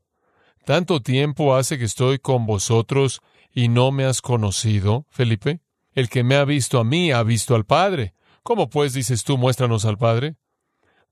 ¿tanto 0.64 1.02
tiempo 1.02 1.56
hace 1.56 1.78
que 1.80 1.86
estoy 1.86 2.20
con 2.20 2.46
vosotros 2.46 3.22
y 3.52 3.68
no 3.68 3.92
me 3.92 4.06
has 4.06 4.22
conocido, 4.22 5.08
Felipe? 5.10 5.62
El 5.94 6.10
que 6.10 6.24
me 6.24 6.36
ha 6.36 6.46
visto 6.46 6.80
a 6.80 6.84
mí 6.84 7.12
ha 7.12 7.24
visto 7.24 7.56
al 7.56 7.66
Padre. 7.66 8.14
¿Cómo 8.44 8.70
pues 8.70 8.94
dices 8.94 9.24
tú, 9.24 9.38
muéstranos 9.38 9.86
al 9.86 9.98
Padre? 9.98 10.36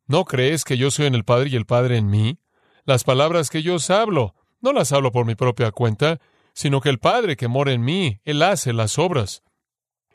¿No 0.08 0.26
crees 0.26 0.64
que 0.64 0.78
yo 0.78 0.92
soy 0.92 1.08
en 1.08 1.16
el 1.16 1.24
Padre 1.24 1.50
y 1.50 1.56
el 1.56 1.66
Padre 1.66 1.98
en 1.98 2.08
mí? 2.08 2.40
Las 2.86 3.04
palabras 3.04 3.50
que 3.50 3.64
yo 3.64 3.76
os 3.76 3.90
hablo, 3.90 4.36
no 4.62 4.72
las 4.72 4.92
hablo 4.92 5.12
por 5.12 5.26
mi 5.26 5.36
propia 5.36 5.72
cuenta, 5.72 6.20
sino 6.54 6.80
que 6.80 6.90
el 6.90 7.00
Padre 7.00 7.36
que 7.36 7.48
mora 7.48 7.72
en 7.72 7.82
mí, 7.82 8.20
Él 8.24 8.44
hace 8.44 8.72
las 8.72 9.00
obras. 9.00 9.44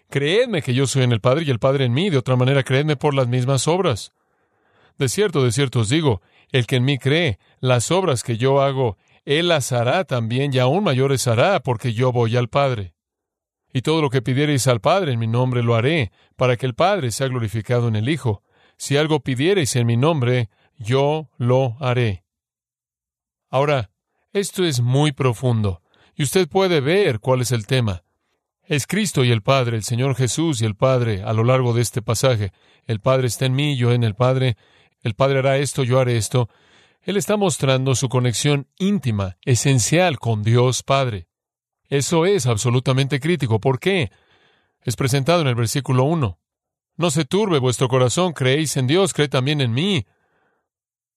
Creedme 0.08 0.62
que 0.62 0.74
yo 0.74 0.86
soy 0.86 1.02
en 1.02 1.12
el 1.12 1.20
Padre 1.20 1.44
y 1.44 1.50
el 1.50 1.58
Padre 1.58 1.84
en 1.84 1.92
mí, 1.92 2.08
de 2.08 2.18
otra 2.18 2.36
manera 2.36 2.62
creedme 2.62 2.96
por 2.96 3.14
las 3.14 3.28
mismas 3.28 3.66
obras. 3.66 4.12
De 4.98 5.08
cierto, 5.08 5.42
de 5.42 5.52
cierto 5.52 5.80
os 5.80 5.88
digo, 5.88 6.22
el 6.50 6.66
que 6.66 6.76
en 6.76 6.84
mí 6.84 6.98
cree, 6.98 7.38
las 7.60 7.90
obras 7.90 8.22
que 8.22 8.36
yo 8.36 8.60
hago, 8.60 8.96
él 9.24 9.48
las 9.48 9.72
hará 9.72 10.04
también 10.04 10.52
y 10.54 10.58
aún 10.58 10.84
mayores 10.84 11.26
hará, 11.26 11.60
porque 11.60 11.92
yo 11.92 12.12
voy 12.12 12.36
al 12.36 12.48
Padre. 12.48 12.94
Y 13.72 13.82
todo 13.82 14.02
lo 14.02 14.10
que 14.10 14.22
pidiereis 14.22 14.66
al 14.66 14.80
Padre 14.80 15.12
en 15.12 15.18
mi 15.18 15.26
nombre 15.26 15.62
lo 15.62 15.74
haré, 15.74 16.10
para 16.36 16.56
que 16.56 16.66
el 16.66 16.74
Padre 16.74 17.12
sea 17.12 17.28
glorificado 17.28 17.88
en 17.88 17.96
el 17.96 18.08
Hijo. 18.08 18.42
Si 18.80 18.96
algo 18.96 19.20
pidiereis 19.20 19.76
en 19.76 19.86
mi 19.86 19.98
nombre, 19.98 20.48
yo 20.78 21.28
lo 21.36 21.76
haré. 21.80 22.24
Ahora, 23.50 23.90
esto 24.32 24.64
es 24.64 24.80
muy 24.80 25.12
profundo, 25.12 25.82
y 26.14 26.22
usted 26.22 26.48
puede 26.48 26.80
ver 26.80 27.20
cuál 27.20 27.42
es 27.42 27.52
el 27.52 27.66
tema. 27.66 28.04
Es 28.64 28.86
Cristo 28.86 29.22
y 29.22 29.32
el 29.32 29.42
Padre, 29.42 29.76
el 29.76 29.84
Señor 29.84 30.14
Jesús 30.14 30.62
y 30.62 30.64
el 30.64 30.76
Padre 30.76 31.22
a 31.22 31.34
lo 31.34 31.44
largo 31.44 31.74
de 31.74 31.82
este 31.82 32.00
pasaje. 32.00 32.52
El 32.86 33.00
Padre 33.00 33.26
está 33.26 33.44
en 33.44 33.54
mí, 33.54 33.76
yo 33.76 33.92
en 33.92 34.02
el 34.02 34.14
Padre. 34.14 34.56
El 35.02 35.12
Padre 35.12 35.40
hará 35.40 35.58
esto, 35.58 35.84
yo 35.84 36.00
haré 36.00 36.16
esto. 36.16 36.48
Él 37.02 37.18
está 37.18 37.36
mostrando 37.36 37.94
su 37.94 38.08
conexión 38.08 38.66
íntima, 38.78 39.36
esencial 39.44 40.18
con 40.18 40.42
Dios 40.42 40.82
Padre. 40.84 41.28
Eso 41.90 42.24
es 42.24 42.46
absolutamente 42.46 43.20
crítico. 43.20 43.60
¿Por 43.60 43.78
qué? 43.78 44.10
Es 44.80 44.96
presentado 44.96 45.42
en 45.42 45.48
el 45.48 45.54
versículo 45.54 46.04
1. 46.04 46.39
No 47.00 47.10
se 47.10 47.24
turbe 47.24 47.58
vuestro 47.60 47.88
corazón, 47.88 48.34
creéis 48.34 48.76
en 48.76 48.86
Dios, 48.86 49.14
creed 49.14 49.30
también 49.30 49.62
en 49.62 49.72
mí. 49.72 50.04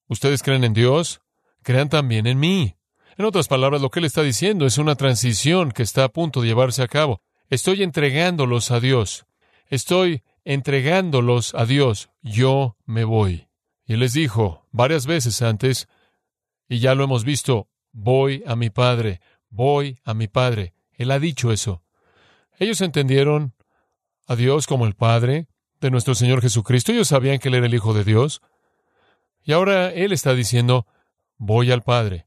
¿Ustedes 0.08 0.42
creen 0.42 0.64
en 0.64 0.74
Dios? 0.74 1.20
Crean 1.62 1.90
también 1.90 2.26
en 2.26 2.40
mí. 2.40 2.78
En 3.18 3.26
otras 3.26 3.50
palabras, 3.50 3.82
lo 3.82 3.90
que 3.90 4.00
él 4.00 4.06
está 4.06 4.22
diciendo 4.22 4.66
es 4.66 4.78
una 4.78 4.96
transición 4.96 5.74
que 5.74 5.84
está 5.84 6.06
a 6.06 6.08
punto 6.08 6.40
de 6.40 6.48
llevarse 6.48 6.84
a 6.84 6.88
cabo. 6.88 7.22
Estoy 7.50 7.84
entregándolos 7.84 8.72
a 8.72 8.80
Dios. 8.80 9.26
Estoy 9.68 10.24
entregándolos 10.46 11.54
a 11.54 11.66
Dios. 11.66 12.12
Yo 12.22 12.78
me 12.86 13.04
voy. 13.04 13.50
Y 13.86 13.98
les 13.98 14.14
dijo 14.14 14.66
varias 14.72 15.06
veces 15.06 15.42
antes, 15.42 15.90
y 16.70 16.80
ya 16.80 16.96
lo 16.96 17.04
hemos 17.04 17.26
visto, 17.26 17.68
voy 17.92 18.42
a 18.48 18.56
mi 18.56 18.70
Padre, 18.70 19.20
voy 19.50 20.00
a 20.06 20.14
mi 20.14 20.30
Padre. 20.30 20.76
Él 20.94 21.12
ha 21.12 21.20
dicho 21.20 21.52
eso. 21.52 21.84
Ellos 22.58 22.80
entendieron 22.80 23.54
a 24.28 24.38
Dios 24.38 24.66
como 24.66 24.86
el 24.86 24.94
Padre 24.96 25.50
de 25.88 25.92
nuestro 25.92 26.16
Señor 26.16 26.42
Jesucristo. 26.42 26.92
Ellos 26.92 27.10
sabían 27.10 27.40
que 27.40 27.50
Él 27.50 27.56
era 27.56 27.66
el 27.66 27.74
Hijo 27.74 27.94
de 27.94 28.04
Dios. 28.04 28.42
Y 29.44 29.52
ahora 29.52 29.92
Él 29.92 30.12
está 30.12 30.34
diciendo, 30.34 30.88
voy 31.38 31.72
al 31.72 31.84
Padre. 31.84 32.26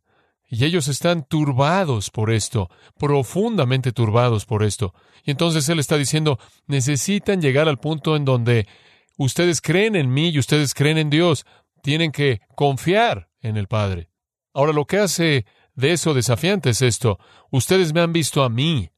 Y 0.49 0.65
ellos 0.65 0.87
están 0.87 1.25
turbados 1.25 2.11
por 2.11 2.31
esto, 2.31 2.71
profundamente 2.99 3.91
turbados 3.93 4.47
por 4.47 4.63
esto. 4.63 4.95
Y 5.25 5.33
entonces 5.33 5.69
Él 5.69 5.81
está 5.81 5.97
diciendo, 5.97 6.39
necesitan 6.67 7.41
llegar 7.41 7.69
al 7.69 7.79
punto 7.79 8.15
en 8.15 8.25
donde 8.25 8.69
ustedes 9.17 9.61
creen 9.61 9.97
en 9.97 10.13
mí 10.13 10.29
y 10.29 10.39
ustedes 10.39 10.73
creen 10.73 10.99
en 10.99 11.11
Dios. 11.11 11.45
Tienen 11.83 12.13
que 12.13 12.41
confiar 12.55 13.29
en 13.41 13.57
el 13.57 13.67
Padre. 13.67 14.11
Ahora 14.55 14.73
lo 14.73 14.87
que 14.87 14.99
hace 14.99 15.47
de 15.75 15.93
eso 15.93 16.15
desafiante 16.15 16.71
es 16.71 16.83
esto. 16.83 17.19
Ustedes 17.51 17.93
me 17.93 18.01
han 18.01 18.13
visto 18.13 18.45
a 18.45 18.49
mí. 18.49 18.91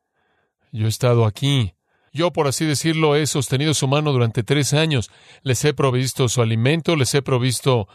Yo 0.70 0.86
he 0.86 0.88
estado 0.88 1.24
aquí. 1.24 1.74
Yo, 2.18 2.32
por 2.32 2.48
así 2.48 2.64
decirlo, 2.64 3.14
he 3.14 3.28
sostenido 3.28 3.74
su 3.74 3.86
mano 3.86 4.10
durante 4.10 4.42
tres 4.42 4.72
años. 4.72 5.08
Les 5.44 5.64
he 5.64 5.72
provisto 5.72 6.28
su 6.28 6.42
alimento, 6.42 6.96
les 6.96 7.14
he 7.14 7.22
provisto 7.22 7.86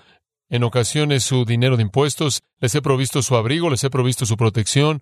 en 0.50 0.64
ocasiones 0.64 1.26
su 1.26 1.44
dinero 1.44 1.76
de 1.76 1.84
impuestos, 1.84 2.42
les 2.62 2.74
he 2.74 2.82
provisto 2.82 3.22
su 3.22 3.36
abrigo, 3.36 3.70
les 3.70 3.84
he 3.84 3.90
provisto 3.90 4.26
su 4.26 4.38
protección, 4.38 5.02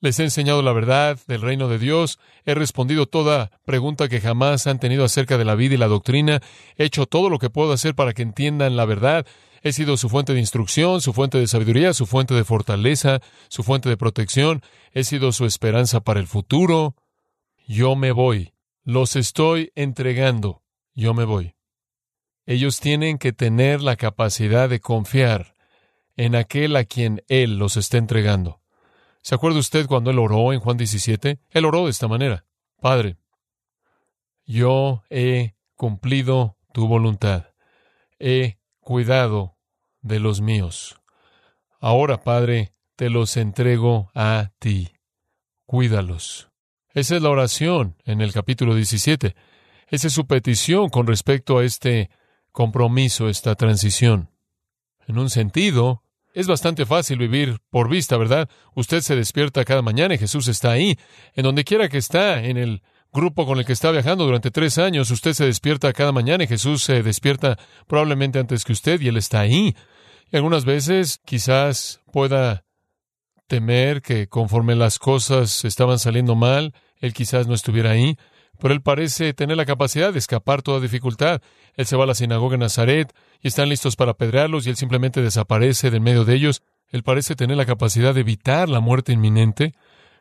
les 0.00 0.18
he 0.18 0.22
enseñado 0.22 0.62
la 0.62 0.72
verdad 0.72 1.18
del 1.26 1.42
reino 1.42 1.68
de 1.68 1.78
Dios, 1.78 2.18
he 2.46 2.54
respondido 2.54 3.04
toda 3.04 3.50
pregunta 3.66 4.08
que 4.08 4.22
jamás 4.22 4.66
han 4.66 4.78
tenido 4.78 5.04
acerca 5.04 5.36
de 5.36 5.44
la 5.44 5.56
vida 5.56 5.74
y 5.74 5.78
la 5.78 5.88
doctrina, 5.88 6.40
he 6.78 6.84
hecho 6.84 7.04
todo 7.04 7.28
lo 7.28 7.38
que 7.38 7.50
puedo 7.50 7.70
hacer 7.70 7.94
para 7.94 8.14
que 8.14 8.22
entiendan 8.22 8.76
la 8.76 8.86
verdad, 8.86 9.26
he 9.62 9.74
sido 9.74 9.98
su 9.98 10.08
fuente 10.08 10.32
de 10.32 10.40
instrucción, 10.40 11.02
su 11.02 11.12
fuente 11.12 11.36
de 11.36 11.48
sabiduría, 11.48 11.92
su 11.92 12.06
fuente 12.06 12.32
de 12.32 12.44
fortaleza, 12.44 13.20
su 13.48 13.62
fuente 13.62 13.90
de 13.90 13.98
protección, 13.98 14.62
he 14.92 15.04
sido 15.04 15.32
su 15.32 15.44
esperanza 15.44 16.00
para 16.00 16.18
el 16.18 16.26
futuro. 16.26 16.94
Yo 17.66 17.96
me 17.96 18.12
voy, 18.12 18.53
los 18.84 19.16
estoy 19.16 19.72
entregando, 19.74 20.62
yo 20.94 21.14
me 21.14 21.24
voy. 21.24 21.56
Ellos 22.46 22.80
tienen 22.80 23.18
que 23.18 23.32
tener 23.32 23.80
la 23.80 23.96
capacidad 23.96 24.68
de 24.68 24.80
confiar 24.80 25.54
en 26.16 26.34
aquel 26.34 26.76
a 26.76 26.84
quien 26.84 27.22
Él 27.28 27.58
los 27.58 27.76
está 27.76 27.96
entregando. 27.96 28.60
¿Se 29.22 29.34
acuerda 29.34 29.58
usted 29.58 29.86
cuando 29.86 30.10
Él 30.10 30.18
oró 30.18 30.52
en 30.52 30.60
Juan 30.60 30.76
17? 30.76 31.40
Él 31.50 31.64
oró 31.64 31.84
de 31.84 31.90
esta 31.90 32.08
manera. 32.08 32.44
Padre, 32.80 33.16
yo 34.44 35.02
he 35.08 35.54
cumplido 35.76 36.58
tu 36.72 36.86
voluntad. 36.86 37.46
He 38.18 38.58
cuidado 38.80 39.56
de 40.02 40.20
los 40.20 40.42
míos. 40.42 41.00
Ahora, 41.80 42.22
Padre, 42.22 42.74
te 42.96 43.08
los 43.08 43.38
entrego 43.38 44.10
a 44.14 44.52
ti. 44.58 44.92
Cuídalos. 45.64 46.53
Esa 46.94 47.16
es 47.16 47.22
la 47.22 47.30
oración 47.30 47.96
en 48.04 48.20
el 48.20 48.32
capítulo 48.32 48.72
17. 48.76 49.34
Esa 49.88 50.06
es 50.06 50.12
su 50.12 50.28
petición 50.28 50.90
con 50.90 51.08
respecto 51.08 51.58
a 51.58 51.64
este 51.64 52.08
compromiso, 52.52 53.28
esta 53.28 53.56
transición. 53.56 54.30
En 55.08 55.18
un 55.18 55.28
sentido, 55.28 56.04
es 56.34 56.46
bastante 56.46 56.86
fácil 56.86 57.18
vivir 57.18 57.58
por 57.68 57.88
vista, 57.88 58.16
¿verdad? 58.16 58.48
Usted 58.76 59.00
se 59.00 59.16
despierta 59.16 59.64
cada 59.64 59.82
mañana 59.82 60.14
y 60.14 60.18
Jesús 60.18 60.46
está 60.46 60.70
ahí. 60.70 60.96
En 61.34 61.42
donde 61.42 61.64
quiera 61.64 61.88
que 61.88 61.98
está, 61.98 62.44
en 62.44 62.56
el 62.56 62.80
grupo 63.12 63.44
con 63.44 63.58
el 63.58 63.64
que 63.64 63.72
está 63.72 63.90
viajando 63.90 64.24
durante 64.24 64.52
tres 64.52 64.78
años, 64.78 65.10
usted 65.10 65.32
se 65.32 65.46
despierta 65.46 65.92
cada 65.92 66.12
mañana 66.12 66.44
y 66.44 66.48
Jesús 66.48 66.84
se 66.84 67.02
despierta 67.02 67.58
probablemente 67.88 68.38
antes 68.38 68.64
que 68.64 68.72
usted 68.72 69.00
y 69.00 69.08
Él 69.08 69.16
está 69.16 69.40
ahí. 69.40 69.74
Y 70.30 70.36
algunas 70.36 70.64
veces 70.64 71.18
quizás 71.24 72.02
pueda 72.12 72.64
temer 73.48 74.00
que 74.00 74.28
conforme 74.28 74.76
las 74.76 75.00
cosas 75.00 75.64
estaban 75.64 75.98
saliendo 75.98 76.36
mal, 76.36 76.72
Él 77.04 77.12
quizás 77.12 77.46
no 77.46 77.54
estuviera 77.54 77.90
ahí 77.90 78.16
pero 78.58 78.74
él 78.74 78.82
parece 78.82 79.34
tener 79.34 79.56
la 79.56 79.66
capacidad 79.66 80.12
de 80.12 80.18
escapar 80.18 80.62
toda 80.62 80.80
dificultad. 80.80 81.42
Él 81.74 81.86
se 81.86 81.96
va 81.96 82.04
a 82.04 82.06
la 82.06 82.14
sinagoga 82.14 82.54
en 82.54 82.60
Nazaret 82.60 83.12
y 83.40 83.48
están 83.48 83.68
listos 83.68 83.96
para 83.96 84.12
apedrearlos 84.12 84.66
y 84.66 84.70
él 84.70 84.76
simplemente 84.76 85.22
desaparece 85.22 85.90
de 85.90 85.96
en 85.96 86.02
medio 86.02 86.24
de 86.24 86.34
ellos. 86.34 86.62
Él 86.88 87.02
parece 87.02 87.34
tener 87.34 87.56
la 87.56 87.66
capacidad 87.66 88.14
de 88.14 88.20
evitar 88.20 88.68
la 88.68 88.80
muerte 88.80 89.12
inminente 89.12 89.74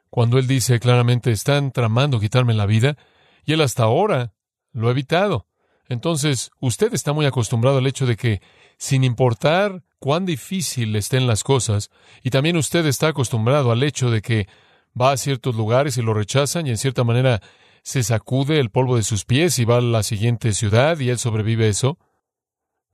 cuando 0.09 0.39
él 0.39 0.47
dice 0.47 0.79
claramente 0.79 1.31
están 1.31 1.71
tramando 1.71 2.19
quitarme 2.19 2.53
la 2.53 2.65
vida 2.65 2.97
y 3.45 3.53
él 3.53 3.61
hasta 3.61 3.83
ahora 3.83 4.33
lo 4.71 4.87
ha 4.87 4.91
evitado. 4.91 5.47
Entonces, 5.89 6.49
usted 6.59 6.93
está 6.93 7.13
muy 7.13 7.25
acostumbrado 7.25 7.77
al 7.77 7.87
hecho 7.87 8.05
de 8.05 8.15
que, 8.15 8.41
sin 8.77 9.03
importar 9.03 9.83
cuán 9.99 10.25
difícil 10.25 10.95
estén 10.95 11.27
las 11.27 11.43
cosas, 11.43 11.91
y 12.23 12.29
también 12.29 12.57
usted 12.57 12.85
está 12.85 13.09
acostumbrado 13.09 13.71
al 13.71 13.83
hecho 13.83 14.09
de 14.09 14.21
que 14.21 14.47
va 14.99 15.11
a 15.11 15.17
ciertos 15.17 15.55
lugares 15.55 15.97
y 15.97 16.01
lo 16.01 16.13
rechazan 16.13 16.67
y 16.67 16.71
en 16.71 16.77
cierta 16.77 17.03
manera 17.03 17.41
se 17.83 18.03
sacude 18.03 18.59
el 18.59 18.69
polvo 18.69 18.95
de 18.95 19.03
sus 19.03 19.25
pies 19.25 19.59
y 19.59 19.65
va 19.65 19.77
a 19.77 19.81
la 19.81 20.03
siguiente 20.03 20.53
ciudad 20.53 20.99
y 20.99 21.09
él 21.09 21.19
sobrevive 21.19 21.67
eso. 21.67 21.97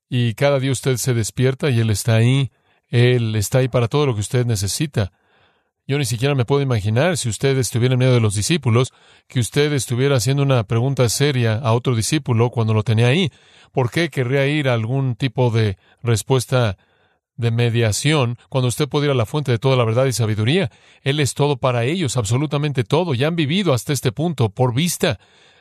Y 0.08 0.34
cada 0.34 0.58
día 0.58 0.72
usted 0.72 0.96
se 0.96 1.14
despierta 1.14 1.70
y 1.70 1.78
él 1.78 1.90
está 1.90 2.16
ahí. 2.16 2.50
Él 2.88 3.36
está 3.36 3.58
ahí 3.58 3.68
para 3.68 3.86
todo 3.86 4.06
lo 4.06 4.14
que 4.14 4.20
usted 4.20 4.44
necesita. 4.44 5.12
Yo 5.86 5.98
ni 5.98 6.04
siquiera 6.04 6.34
me 6.34 6.44
puedo 6.44 6.62
imaginar 6.62 7.16
si 7.16 7.28
usted 7.28 7.56
estuviera 7.58 7.94
en 7.94 8.00
medio 8.00 8.12
de 8.12 8.20
los 8.20 8.34
discípulos, 8.34 8.92
que 9.28 9.40
usted 9.40 9.72
estuviera 9.72 10.16
haciendo 10.16 10.42
una 10.42 10.64
pregunta 10.64 11.08
seria 11.08 11.54
a 11.54 11.72
otro 11.72 11.94
discípulo 11.94 12.50
cuando 12.50 12.74
lo 12.74 12.82
tenía 12.82 13.08
ahí. 13.08 13.30
¿Por 13.72 13.90
qué 13.90 14.08
querría 14.08 14.46
ir 14.46 14.68
a 14.68 14.74
algún 14.74 15.14
tipo 15.14 15.50
de 15.50 15.78
respuesta 16.02 16.76
de 17.40 17.50
mediación 17.50 18.38
cuando 18.48 18.68
usted 18.68 18.88
puede 18.88 19.06
ir 19.06 19.10
a 19.10 19.14
la 19.14 19.26
fuente 19.26 19.50
de 19.50 19.58
toda 19.58 19.76
la 19.76 19.84
verdad 19.84 20.06
y 20.06 20.12
sabiduría. 20.12 20.70
Él 21.02 21.18
es 21.20 21.34
todo 21.34 21.56
para 21.56 21.84
ellos, 21.84 22.16
absolutamente 22.16 22.84
todo. 22.84 23.14
Ya 23.14 23.28
han 23.28 23.36
vivido 23.36 23.72
hasta 23.72 23.92
este 23.92 24.12
punto 24.12 24.50
por 24.50 24.74
vista. 24.74 25.18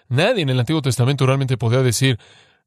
Nadie 0.10 0.44
en 0.44 0.50
el 0.50 0.60
Antiguo 0.60 0.82
Testamento 0.82 1.26
realmente 1.26 1.58
podía 1.58 1.82
decir, 1.82 2.20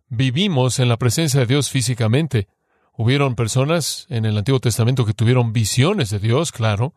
vivimos 0.08 0.78
en 0.78 0.88
la 0.88 0.96
presencia 0.96 1.40
de 1.40 1.46
Dios 1.46 1.70
físicamente. 1.70 2.48
Hubieron 2.96 3.34
personas 3.34 4.06
en 4.10 4.24
el 4.24 4.36
Antiguo 4.36 4.60
Testamento 4.60 5.04
que 5.04 5.14
tuvieron 5.14 5.52
visiones 5.52 6.10
de 6.10 6.18
Dios, 6.18 6.52
claro. 6.52 6.94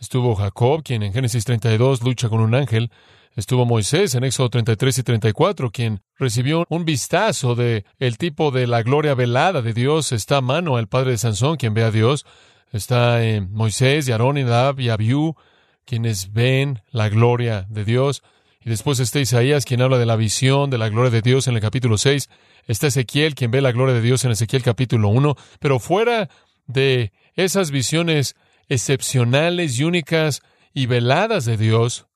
Estuvo 0.00 0.36
Jacob, 0.36 0.82
quien 0.84 1.02
en 1.02 1.12
Génesis 1.12 1.44
32 1.44 2.02
lucha 2.02 2.28
con 2.28 2.40
un 2.40 2.54
ángel. 2.54 2.90
Estuvo 3.34 3.64
Moisés 3.64 4.14
en 4.14 4.24
Éxodo 4.24 4.50
33 4.50 4.98
y 4.98 5.02
34, 5.02 5.70
quien 5.70 6.00
recibió 6.16 6.64
un 6.68 6.84
vistazo 6.84 7.54
de 7.54 7.84
el 7.98 8.18
tipo 8.18 8.50
de 8.50 8.66
la 8.66 8.82
gloria 8.82 9.14
velada 9.14 9.62
de 9.62 9.72
Dios. 9.72 10.12
Está 10.12 10.38
a 10.38 10.40
mano 10.40 10.78
el 10.78 10.88
padre 10.88 11.12
de 11.12 11.18
Sansón, 11.18 11.56
quien 11.56 11.74
ve 11.74 11.84
a 11.84 11.90
Dios. 11.90 12.26
Está 12.72 13.24
eh, 13.24 13.40
Moisés 13.40 14.08
y 14.08 14.12
Aarón 14.12 14.38
y 14.38 14.44
Nadab 14.44 14.80
y 14.80 14.88
Abiú, 14.88 15.36
quienes 15.84 16.32
ven 16.32 16.82
la 16.90 17.08
gloria 17.08 17.66
de 17.68 17.84
Dios. 17.84 18.22
Y 18.64 18.70
después 18.70 19.00
está 19.00 19.20
Isaías, 19.20 19.64
quien 19.64 19.82
habla 19.82 19.98
de 19.98 20.06
la 20.06 20.16
visión 20.16 20.68
de 20.68 20.78
la 20.78 20.88
gloria 20.88 21.10
de 21.10 21.22
Dios 21.22 21.48
en 21.48 21.54
el 21.54 21.60
capítulo 21.60 21.96
6. 21.96 22.28
Está 22.66 22.88
Ezequiel, 22.88 23.34
quien 23.34 23.50
ve 23.50 23.60
la 23.60 23.72
gloria 23.72 23.94
de 23.94 24.02
Dios 24.02 24.24
en 24.24 24.32
Ezequiel 24.32 24.62
capítulo 24.62 25.08
1. 25.08 25.36
Pero 25.60 25.78
fuera 25.78 26.28
de 26.66 27.12
esas 27.34 27.70
visiones 27.70 28.36
excepcionales 28.68 29.78
y 29.78 29.84
únicas 29.84 30.42
y 30.72 30.86
veladas 30.86 31.44
de 31.44 31.56
Dios, 31.56 32.06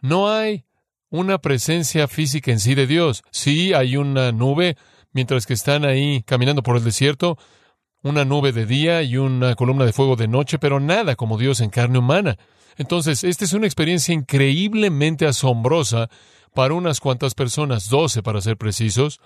no 0.00 0.30
hay 0.30 0.64
una 1.10 1.38
presencia 1.38 2.08
física 2.08 2.50
en 2.50 2.60
sí 2.60 2.74
de 2.74 2.86
Dios. 2.86 3.22
Sí 3.30 3.72
hay 3.72 3.96
una 3.96 4.32
nube 4.32 4.76
mientras 5.12 5.46
que 5.46 5.54
están 5.54 5.84
ahí 5.84 6.22
caminando 6.22 6.62
por 6.62 6.76
el 6.76 6.84
desierto, 6.84 7.38
una 8.02 8.24
nube 8.24 8.52
de 8.52 8.66
día 8.66 9.02
y 9.02 9.16
una 9.16 9.54
columna 9.54 9.84
de 9.84 9.92
fuego 9.92 10.16
de 10.16 10.28
noche, 10.28 10.58
pero 10.58 10.80
nada 10.80 11.16
como 11.16 11.38
Dios 11.38 11.60
en 11.60 11.70
carne 11.70 11.98
humana. 11.98 12.38
Entonces, 12.76 13.24
esta 13.24 13.44
es 13.44 13.52
una 13.52 13.66
experiencia 13.66 14.14
increíblemente 14.14 15.26
asombrosa 15.26 16.08
para 16.54 16.74
unas 16.74 17.00
cuantas 17.00 17.34
personas, 17.34 17.88
doce 17.88 18.22
para 18.22 18.40
ser 18.40 18.56
precisos, 18.56 19.20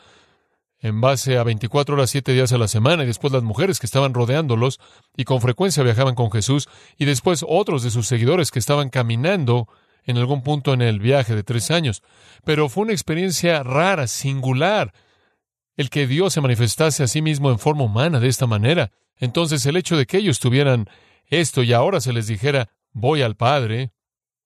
en 0.82 1.00
base 1.00 1.38
a 1.38 1.44
24 1.44 1.94
horas, 1.94 2.10
siete 2.10 2.32
días 2.32 2.52
a 2.52 2.58
la 2.58 2.68
semana, 2.68 3.04
y 3.04 3.06
después 3.06 3.32
las 3.32 3.44
mujeres 3.44 3.78
que 3.78 3.86
estaban 3.86 4.12
rodeándolos 4.12 4.80
y 5.16 5.24
con 5.24 5.40
frecuencia 5.40 5.84
viajaban 5.84 6.16
con 6.16 6.30
Jesús, 6.30 6.68
y 6.98 7.04
después 7.04 7.44
otros 7.48 7.84
de 7.84 7.90
sus 7.90 8.08
seguidores 8.08 8.50
que 8.50 8.58
estaban 8.58 8.90
caminando 8.90 9.68
en 10.04 10.18
algún 10.18 10.42
punto 10.42 10.74
en 10.74 10.82
el 10.82 10.98
viaje 10.98 11.36
de 11.36 11.44
tres 11.44 11.70
años, 11.70 12.02
pero 12.44 12.68
fue 12.68 12.82
una 12.82 12.92
experiencia 12.92 13.62
rara, 13.62 14.08
singular, 14.08 14.92
el 15.76 15.88
que 15.88 16.08
Dios 16.08 16.32
se 16.34 16.40
manifestase 16.40 17.04
a 17.04 17.06
sí 17.06 17.22
mismo 17.22 17.50
en 17.50 17.60
forma 17.60 17.84
humana 17.84 18.18
de 18.18 18.28
esta 18.28 18.46
manera. 18.46 18.90
Entonces 19.16 19.64
el 19.66 19.76
hecho 19.76 19.96
de 19.96 20.06
que 20.06 20.18
ellos 20.18 20.40
tuvieran 20.40 20.86
esto 21.26 21.62
y 21.62 21.72
ahora 21.72 22.00
se 22.00 22.12
les 22.12 22.26
dijera, 22.26 22.68
voy 22.92 23.22
al 23.22 23.36
Padre 23.36 23.92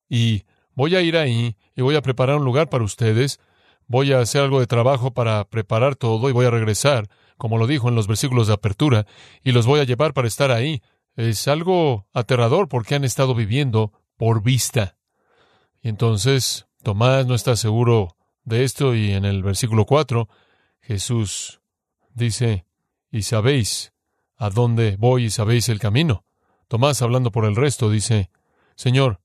y 0.07 0.43
voy 0.73 0.95
a 0.95 1.01
ir 1.01 1.17
ahí 1.17 1.57
y 1.75 1.81
voy 1.81 1.95
a 1.95 2.01
preparar 2.01 2.37
un 2.37 2.45
lugar 2.45 2.69
para 2.69 2.83
ustedes, 2.83 3.39
voy 3.87 4.13
a 4.13 4.19
hacer 4.19 4.41
algo 4.41 4.59
de 4.59 4.67
trabajo 4.67 5.11
para 5.13 5.43
preparar 5.45 5.95
todo 5.95 6.29
y 6.29 6.33
voy 6.33 6.45
a 6.45 6.51
regresar, 6.51 7.09
como 7.37 7.57
lo 7.57 7.67
dijo 7.67 7.89
en 7.89 7.95
los 7.95 8.07
versículos 8.07 8.47
de 8.47 8.53
apertura, 8.53 9.05
y 9.43 9.51
los 9.51 9.65
voy 9.65 9.79
a 9.79 9.85
llevar 9.85 10.13
para 10.13 10.27
estar 10.27 10.51
ahí. 10.51 10.81
Es 11.15 11.47
algo 11.47 12.05
aterrador 12.13 12.67
porque 12.67 12.95
han 12.95 13.03
estado 13.03 13.33
viviendo 13.33 13.91
por 14.17 14.43
vista. 14.43 14.97
Y 15.81 15.89
entonces 15.89 16.67
Tomás 16.83 17.25
no 17.25 17.35
está 17.35 17.55
seguro 17.55 18.15
de 18.43 18.63
esto 18.63 18.95
y 18.95 19.11
en 19.11 19.25
el 19.25 19.43
versículo 19.43 19.85
4 19.85 20.27
Jesús 20.81 21.61
dice, 22.13 22.65
y 23.11 23.23
sabéis 23.23 23.93
a 24.37 24.49
dónde 24.49 24.95
voy 24.97 25.25
y 25.25 25.29
sabéis 25.29 25.69
el 25.69 25.79
camino. 25.79 26.23
Tomás, 26.67 27.01
hablando 27.01 27.31
por 27.31 27.45
el 27.45 27.55
resto, 27.55 27.89
dice, 27.89 28.29
Señor, 28.75 29.21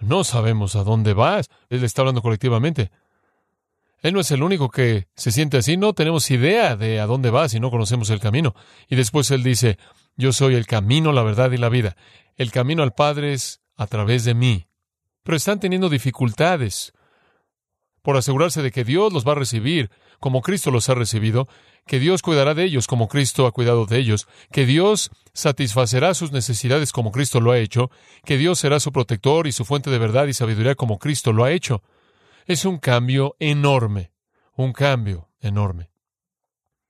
no 0.00 0.24
sabemos 0.24 0.76
a 0.76 0.84
dónde 0.84 1.12
vas. 1.12 1.48
Él 1.68 1.84
está 1.84 2.02
hablando 2.02 2.22
colectivamente. 2.22 2.90
Él 4.04 4.12
no 4.12 4.20
es 4.20 4.30
el 4.32 4.42
único 4.42 4.68
que 4.68 5.08
se 5.16 5.32
siente 5.32 5.56
así, 5.56 5.78
no 5.78 5.94
tenemos 5.94 6.30
idea 6.30 6.76
de 6.76 7.00
a 7.00 7.06
dónde 7.06 7.30
va 7.30 7.48
si 7.48 7.58
no 7.58 7.70
conocemos 7.70 8.10
el 8.10 8.20
camino. 8.20 8.54
Y 8.86 8.96
después 8.96 9.30
Él 9.30 9.42
dice, 9.42 9.78
yo 10.14 10.34
soy 10.34 10.56
el 10.56 10.66
camino, 10.66 11.10
la 11.10 11.22
verdad 11.22 11.50
y 11.52 11.56
la 11.56 11.70
vida. 11.70 11.96
El 12.36 12.52
camino 12.52 12.82
al 12.82 12.92
Padre 12.92 13.32
es 13.32 13.62
a 13.76 13.86
través 13.86 14.24
de 14.24 14.34
mí. 14.34 14.66
Pero 15.22 15.38
están 15.38 15.58
teniendo 15.58 15.88
dificultades 15.88 16.92
por 18.02 18.18
asegurarse 18.18 18.60
de 18.60 18.72
que 18.72 18.84
Dios 18.84 19.10
los 19.10 19.26
va 19.26 19.32
a 19.32 19.36
recibir 19.36 19.90
como 20.20 20.42
Cristo 20.42 20.70
los 20.70 20.90
ha 20.90 20.94
recibido, 20.94 21.48
que 21.86 21.98
Dios 21.98 22.20
cuidará 22.20 22.52
de 22.52 22.64
ellos 22.64 22.86
como 22.86 23.08
Cristo 23.08 23.46
ha 23.46 23.52
cuidado 23.52 23.86
de 23.86 23.96
ellos, 23.96 24.28
que 24.52 24.66
Dios 24.66 25.12
satisfacerá 25.32 26.12
sus 26.12 26.30
necesidades 26.30 26.92
como 26.92 27.10
Cristo 27.10 27.40
lo 27.40 27.52
ha 27.52 27.58
hecho, 27.58 27.90
que 28.26 28.36
Dios 28.36 28.58
será 28.58 28.80
su 28.80 28.92
protector 28.92 29.46
y 29.46 29.52
su 29.52 29.64
fuente 29.64 29.88
de 29.88 29.98
verdad 29.98 30.26
y 30.26 30.34
sabiduría 30.34 30.74
como 30.74 30.98
Cristo 30.98 31.32
lo 31.32 31.44
ha 31.44 31.52
hecho. 31.52 31.82
Es 32.46 32.66
un 32.66 32.78
cambio 32.78 33.36
enorme, 33.38 34.12
un 34.54 34.72
cambio 34.72 35.30
enorme. 35.40 35.90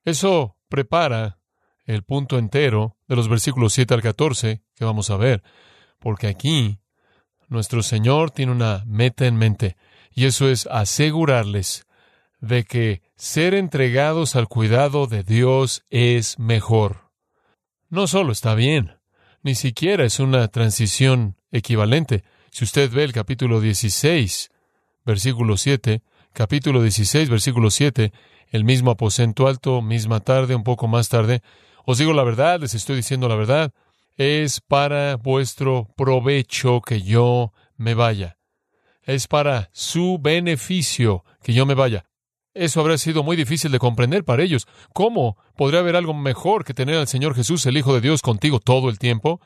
Eso 0.04 0.56
prepara 0.68 1.38
el 1.84 2.02
punto 2.02 2.38
entero 2.38 2.96
de 3.06 3.14
los 3.14 3.28
versículos 3.28 3.72
7 3.72 3.94
al 3.94 4.02
14 4.02 4.62
que 4.74 4.84
vamos 4.84 5.10
a 5.10 5.16
ver, 5.16 5.44
porque 6.00 6.26
aquí 6.26 6.80
nuestro 7.48 7.82
Señor 7.82 8.32
tiene 8.32 8.50
una 8.50 8.82
meta 8.86 9.26
en 9.26 9.36
mente, 9.36 9.76
y 10.10 10.24
eso 10.24 10.48
es 10.48 10.66
asegurarles 10.66 11.86
de 12.40 12.64
que 12.64 13.02
ser 13.16 13.54
entregados 13.54 14.34
al 14.34 14.48
cuidado 14.48 15.06
de 15.06 15.22
Dios 15.22 15.84
es 15.88 16.38
mejor. 16.38 17.10
No 17.88 18.08
solo 18.08 18.32
está 18.32 18.54
bien, 18.54 18.98
ni 19.42 19.54
siquiera 19.54 20.04
es 20.04 20.18
una 20.18 20.48
transición 20.48 21.36
equivalente. 21.52 22.24
Si 22.50 22.64
usted 22.64 22.90
ve 22.90 23.04
el 23.04 23.12
capítulo 23.12 23.60
16, 23.60 24.50
versículo 25.04 25.56
7, 25.56 26.02
capítulo 26.32 26.82
16, 26.82 27.28
versículo 27.28 27.70
7, 27.70 28.12
el 28.48 28.64
mismo 28.64 28.90
aposento 28.90 29.46
alto, 29.46 29.82
misma 29.82 30.20
tarde, 30.20 30.54
un 30.54 30.64
poco 30.64 30.88
más 30.88 31.08
tarde, 31.08 31.42
os 31.84 31.98
digo 31.98 32.12
la 32.12 32.24
verdad, 32.24 32.60
les 32.60 32.74
estoy 32.74 32.96
diciendo 32.96 33.28
la 33.28 33.36
verdad, 33.36 33.72
es 34.16 34.60
para 34.60 35.16
vuestro 35.16 35.88
provecho 35.96 36.80
que 36.80 37.02
yo 37.02 37.52
me 37.76 37.94
vaya. 37.94 38.38
Es 39.02 39.26
para 39.26 39.68
su 39.72 40.18
beneficio 40.20 41.24
que 41.42 41.52
yo 41.52 41.66
me 41.66 41.74
vaya. 41.74 42.06
Eso 42.54 42.80
habría 42.80 42.96
sido 42.96 43.22
muy 43.24 43.36
difícil 43.36 43.72
de 43.72 43.80
comprender 43.80 44.24
para 44.24 44.44
ellos. 44.44 44.66
¿Cómo 44.92 45.36
podría 45.56 45.80
haber 45.80 45.96
algo 45.96 46.14
mejor 46.14 46.64
que 46.64 46.72
tener 46.72 46.96
al 46.96 47.08
Señor 47.08 47.34
Jesús, 47.34 47.66
el 47.66 47.76
Hijo 47.76 47.92
de 47.92 48.00
Dios, 48.00 48.22
contigo 48.22 48.60
todo 48.60 48.88
el 48.88 48.98
tiempo? 48.98 49.40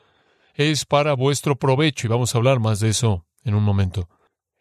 Es 0.53 0.85
para 0.85 1.13
vuestro 1.13 1.57
provecho 1.57 2.07
y 2.07 2.09
vamos 2.09 2.33
a 2.33 2.37
hablar 2.37 2.59
más 2.59 2.79
de 2.79 2.89
eso 2.89 3.25
en 3.43 3.55
un 3.55 3.63
momento. 3.63 4.07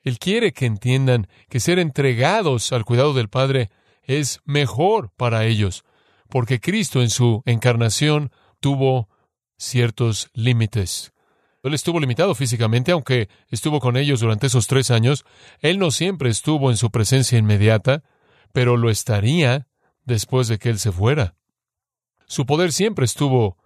Él 0.03 0.19
quiere 0.19 0.53
que 0.53 0.67
entiendan 0.67 1.29
que 1.49 1.61
ser 1.61 1.79
entregados 1.79 2.73
al 2.73 2.85
cuidado 2.85 3.15
del 3.15 3.29
Padre 3.29 3.71
es 4.03 4.41
mejor 4.45 5.11
para 5.17 5.45
ellos, 5.45 5.85
porque 6.29 6.61
Cristo 6.61 7.03
en 7.03 7.11
su 7.11 7.43
encarnación 7.47 8.31
tuvo 8.61 9.09
ciertos 9.57 10.31
límites. 10.35 11.13
Él 11.63 11.75
estuvo 11.75 12.01
limitado 12.01 12.35
físicamente, 12.35 12.93
aunque 12.93 13.29
estuvo 13.49 13.81
con 13.81 13.97
ellos 13.97 14.21
durante 14.21 14.47
esos 14.47 14.67
tres 14.67 14.91
años. 14.91 15.25
Él 15.61 15.79
no 15.79 15.91
siempre 15.91 16.31
estuvo 16.31 16.71
en 16.71 16.77
su 16.77 16.91
presencia 16.91 17.39
inmediata 17.39 18.03
pero 18.53 18.77
lo 18.77 18.91
estaría 18.91 19.69
después 20.05 20.49
de 20.49 20.59
que 20.59 20.71
Él 20.71 20.79
se 20.79 20.93
fuera. 20.93 21.37
Su 22.27 22.47
poder 22.47 22.73
siempre 22.73 23.05
estuvo 23.05 23.57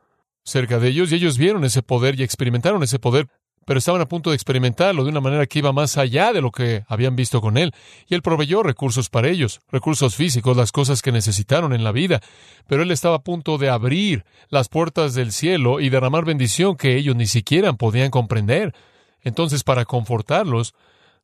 cerca 0.45 0.79
de 0.79 0.89
ellos 0.89 1.13
y 1.13 1.17
ellos 1.17 1.39
vieron 1.39 1.65
ese 1.65 1.83
poder 1.83 2.19
y 2.19 2.23
experimentaron 2.23 2.83
ese 2.83 2.99
poder, 2.99 3.29
pero 3.65 3.79
estaban 3.79 4.01
a 4.01 4.09
punto 4.09 4.31
de 4.31 4.37
experimentarlo 4.37 5.05
de 5.05 5.11
una 5.11 5.21
manera 5.21 5.47
que 5.47 5.61
iba 5.61 5.73
más 5.73 5.97
allá 5.97 6.33
de 6.33 6.41
lo 6.41 6.51
que 6.51 6.85
habían 6.89 7.17
visto 7.17 7.41
con 7.41 7.57
Él. 7.57 7.73
Y 8.09 8.15
Él 8.15 8.23
proveyó 8.23 8.63
recursos 8.63 9.09
para 9.09 9.29
ellos, 9.29 9.61
recursos 9.71 10.17
físicos, 10.17 10.57
las 10.57 10.73
cosas 10.73 11.03
que 11.03 11.13
necesitaron 11.13 11.73
en 11.73 11.85
la 11.85 11.93
vida, 11.93 12.21
pero 12.67 12.83
Él 12.83 12.91
estaba 12.91 13.17
a 13.17 13.23
punto 13.23 13.59
de 13.59 13.69
abrir 13.69 14.25
las 14.49 14.69
puertas 14.69 15.15
del 15.15 15.33
cielo 15.33 15.81
y 15.81 15.91
derramar 15.91 16.25
bendición 16.25 16.77
que 16.77 16.97
ellos 16.97 17.17
ni 17.17 17.27
siquiera 17.27 17.73
podían 17.75 18.11
comprender. 18.11 18.75
Entonces, 19.23 19.63
para 19.63 19.85
confortarlos, 19.85 20.75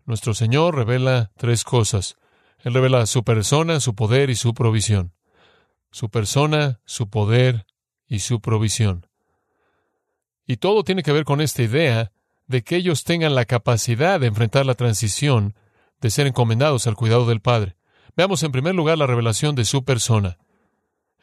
nuestro 0.04 0.34
Señor 0.34 0.76
revela 0.76 1.30
tres 1.36 1.64
cosas. 1.64 2.16
Él 2.60 2.74
revela 2.74 3.06
su 3.06 3.24
persona, 3.24 3.80
su 3.80 3.94
poder 3.94 4.30
y 4.30 4.36
su 4.36 4.54
provisión. 4.54 5.12
Su 5.90 6.08
persona, 6.10 6.80
su 6.84 7.08
poder 7.08 7.66
y 8.08 8.20
su 8.20 8.40
provisión. 8.40 9.06
Y 10.46 10.56
todo 10.56 10.82
tiene 10.82 11.02
que 11.02 11.12
ver 11.12 11.24
con 11.24 11.40
esta 11.40 11.62
idea 11.62 12.12
de 12.48 12.62
que 12.62 12.76
ellos 12.76 13.04
tengan 13.04 13.34
la 13.34 13.44
capacidad 13.44 14.18
de 14.18 14.26
enfrentar 14.26 14.66
la 14.66 14.74
transición 14.74 15.54
de 16.00 16.10
ser 16.10 16.26
encomendados 16.26 16.86
al 16.86 16.96
cuidado 16.96 17.26
del 17.26 17.40
Padre. 17.40 17.76
Veamos 18.16 18.42
en 18.42 18.52
primer 18.52 18.74
lugar 18.74 18.98
la 18.98 19.06
revelación 19.06 19.54
de 19.54 19.64
su 19.64 19.84
persona, 19.84 20.38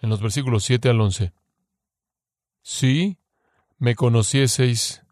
en 0.02 0.10
los 0.10 0.22
versículos 0.22 0.64
7 0.64 0.88
al 0.90 1.02
11. 1.02 1.34
Si 2.62 3.18
me 3.78 3.96
conocieseis, 3.96 5.04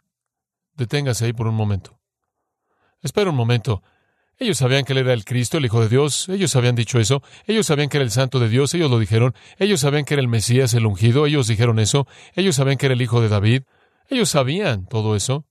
deténgase 0.76 1.26
ahí 1.26 1.34
por 1.34 1.48
un 1.48 1.56
momento. 1.56 2.00
Espera 3.02 3.32
un 3.32 3.36
momento. 3.36 3.84
Ellos 4.38 4.58
sabían 4.58 4.86
que 4.86 4.94
Él 4.94 5.00
era 5.00 5.14
el 5.14 5.26
Cristo, 5.26 5.58
el 5.58 5.66
Hijo 5.66 5.82
de 5.82 5.90
Dios, 5.90 6.30
ellos 6.30 6.56
habían 6.56 6.76
dicho 6.76 7.00
eso, 7.00 7.22
ellos 7.46 7.68
sabían 7.68 7.90
que 7.90 7.98
era 7.98 8.04
el 8.04 8.12
Santo 8.12 8.40
de 8.40 8.50
Dios, 8.50 8.74
ellos 8.74 8.90
lo 8.90 9.00
dijeron, 9.00 9.36
ellos 9.58 9.82
sabían 9.82 10.06
que 10.06 10.16
era 10.16 10.22
el 10.22 10.28
Mesías, 10.28 10.74
el 10.74 10.86
ungido, 10.86 11.26
ellos 11.26 11.48
dijeron 11.48 11.80
eso, 11.80 12.08
ellos 12.34 12.56
sabían 12.56 12.78
que 12.78 12.88
era 12.88 12.96
el 12.96 13.02
Hijo 13.02 13.22
de 13.22 13.30
David, 13.30 13.64
ellos 14.10 14.30
sabían 14.30 14.86
todo 14.88 15.16
eso. 15.16 15.46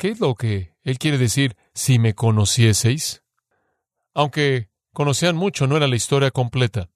¿Qué 0.00 0.08
es 0.08 0.18
lo 0.18 0.34
que 0.34 0.72
Él 0.82 0.98
quiere 0.98 1.18
decir 1.18 1.58
si 1.74 1.98
me 1.98 2.14
conocieseis? 2.14 3.22
Aunque 4.14 4.70
conocían 4.94 5.36
mucho, 5.36 5.66
no 5.66 5.76
era 5.76 5.88
la 5.88 5.96
historia 5.96 6.30
completa. 6.30 6.88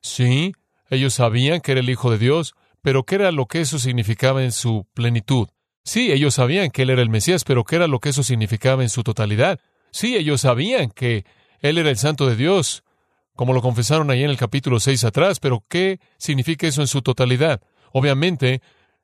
Sí, 0.00 0.52
ellos 0.90 1.14
sabían 1.14 1.60
que 1.60 1.70
era 1.70 1.80
el 1.80 1.88
Hijo 1.88 2.10
de 2.10 2.18
Dios, 2.18 2.56
pero 2.80 3.04
¿qué 3.04 3.14
era 3.14 3.30
lo 3.30 3.46
que 3.46 3.60
eso 3.60 3.78
significaba 3.78 4.42
en 4.42 4.50
su 4.50 4.88
plenitud? 4.92 5.50
Sí, 5.84 6.10
ellos 6.10 6.34
sabían 6.34 6.72
que 6.72 6.82
Él 6.82 6.90
era 6.90 7.02
el 7.02 7.10
Mesías, 7.10 7.44
pero 7.44 7.62
¿qué 7.62 7.76
era 7.76 7.86
lo 7.86 8.00
que 8.00 8.08
eso 8.08 8.24
significaba 8.24 8.82
en 8.82 8.88
su 8.88 9.04
totalidad? 9.04 9.60
Sí, 9.92 10.16
ellos 10.16 10.40
sabían 10.40 10.90
que 10.90 11.24
Él 11.60 11.78
era 11.78 11.90
el 11.90 11.96
Santo 11.96 12.26
de 12.26 12.34
Dios, 12.34 12.82
como 13.36 13.52
lo 13.52 13.62
confesaron 13.62 14.10
ahí 14.10 14.24
en 14.24 14.30
el 14.30 14.36
capítulo 14.36 14.80
6 14.80 15.04
atrás, 15.04 15.38
pero 15.38 15.64
¿qué 15.68 16.00
significa 16.18 16.66
eso 16.66 16.80
en 16.80 16.88
su 16.88 17.02
totalidad? 17.02 17.62
Obviamente, 17.92 18.62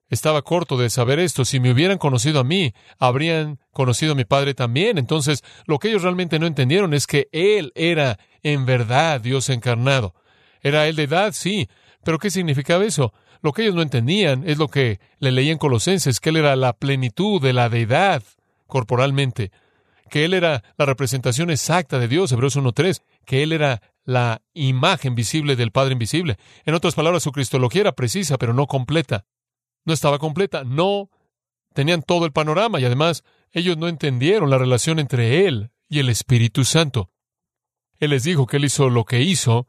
estaba 0.08 0.42
corto 0.42 0.76
de 0.76 0.90
saber 0.90 1.18
esto. 1.18 1.44
Si 1.44 1.60
me 1.60 1.72
hubieran 1.72 1.98
conocido 1.98 2.40
a 2.40 2.44
mí, 2.44 2.74
habrían 2.98 3.58
conocido 3.72 4.12
a 4.12 4.16
mi 4.16 4.24
Padre 4.24 4.54
también. 4.54 4.98
Entonces, 4.98 5.42
lo 5.66 5.78
que 5.78 5.88
ellos 5.88 6.02
realmente 6.02 6.38
no 6.38 6.46
entendieron 6.46 6.94
es 6.94 7.06
que 7.06 7.28
Él 7.32 7.72
era 7.74 8.18
en 8.42 8.66
verdad 8.66 9.20
Dios 9.20 9.48
encarnado. 9.48 10.14
¿Era 10.62 10.86
Él 10.88 10.96
de 10.96 11.04
edad? 11.04 11.32
Sí. 11.32 11.68
Pero 12.04 12.18
¿qué 12.18 12.30
significaba 12.30 12.84
eso? 12.84 13.12
Lo 13.42 13.52
que 13.52 13.62
ellos 13.62 13.74
no 13.74 13.82
entendían 13.82 14.42
es 14.48 14.58
lo 14.58 14.68
que 14.68 15.00
le 15.18 15.32
leí 15.32 15.50
en 15.50 15.58
Colosenses, 15.58 16.20
que 16.20 16.30
Él 16.30 16.36
era 16.36 16.56
la 16.56 16.72
plenitud 16.72 17.40
de 17.40 17.52
la 17.52 17.68
deidad 17.68 18.22
corporalmente 18.66 19.50
que 20.08 20.24
Él 20.24 20.34
era 20.34 20.64
la 20.76 20.86
representación 20.86 21.50
exacta 21.50 21.98
de 21.98 22.08
Dios, 22.08 22.32
Hebreos 22.32 22.56
1.3, 22.56 23.02
que 23.24 23.42
Él 23.42 23.52
era 23.52 23.82
la 24.04 24.42
imagen 24.54 25.14
visible 25.14 25.54
del 25.54 25.70
Padre 25.70 25.92
invisible. 25.92 26.38
En 26.64 26.74
otras 26.74 26.94
palabras, 26.94 27.22
su 27.22 27.32
cristología 27.32 27.82
era 27.82 27.92
precisa, 27.92 28.38
pero 28.38 28.54
no 28.54 28.66
completa. 28.66 29.26
No 29.88 29.94
estaba 29.94 30.18
completa, 30.18 30.64
no 30.64 31.08
tenían 31.72 32.02
todo 32.02 32.26
el 32.26 32.32
panorama 32.32 32.78
y 32.78 32.84
además 32.84 33.24
ellos 33.52 33.78
no 33.78 33.88
entendieron 33.88 34.50
la 34.50 34.58
relación 34.58 34.98
entre 34.98 35.46
Él 35.46 35.70
y 35.88 36.00
el 36.00 36.10
Espíritu 36.10 36.66
Santo. 36.66 37.10
Él 37.98 38.10
les 38.10 38.22
dijo 38.22 38.46
que 38.46 38.58
Él 38.58 38.66
hizo 38.66 38.90
lo 38.90 39.06
que 39.06 39.22
hizo 39.22 39.66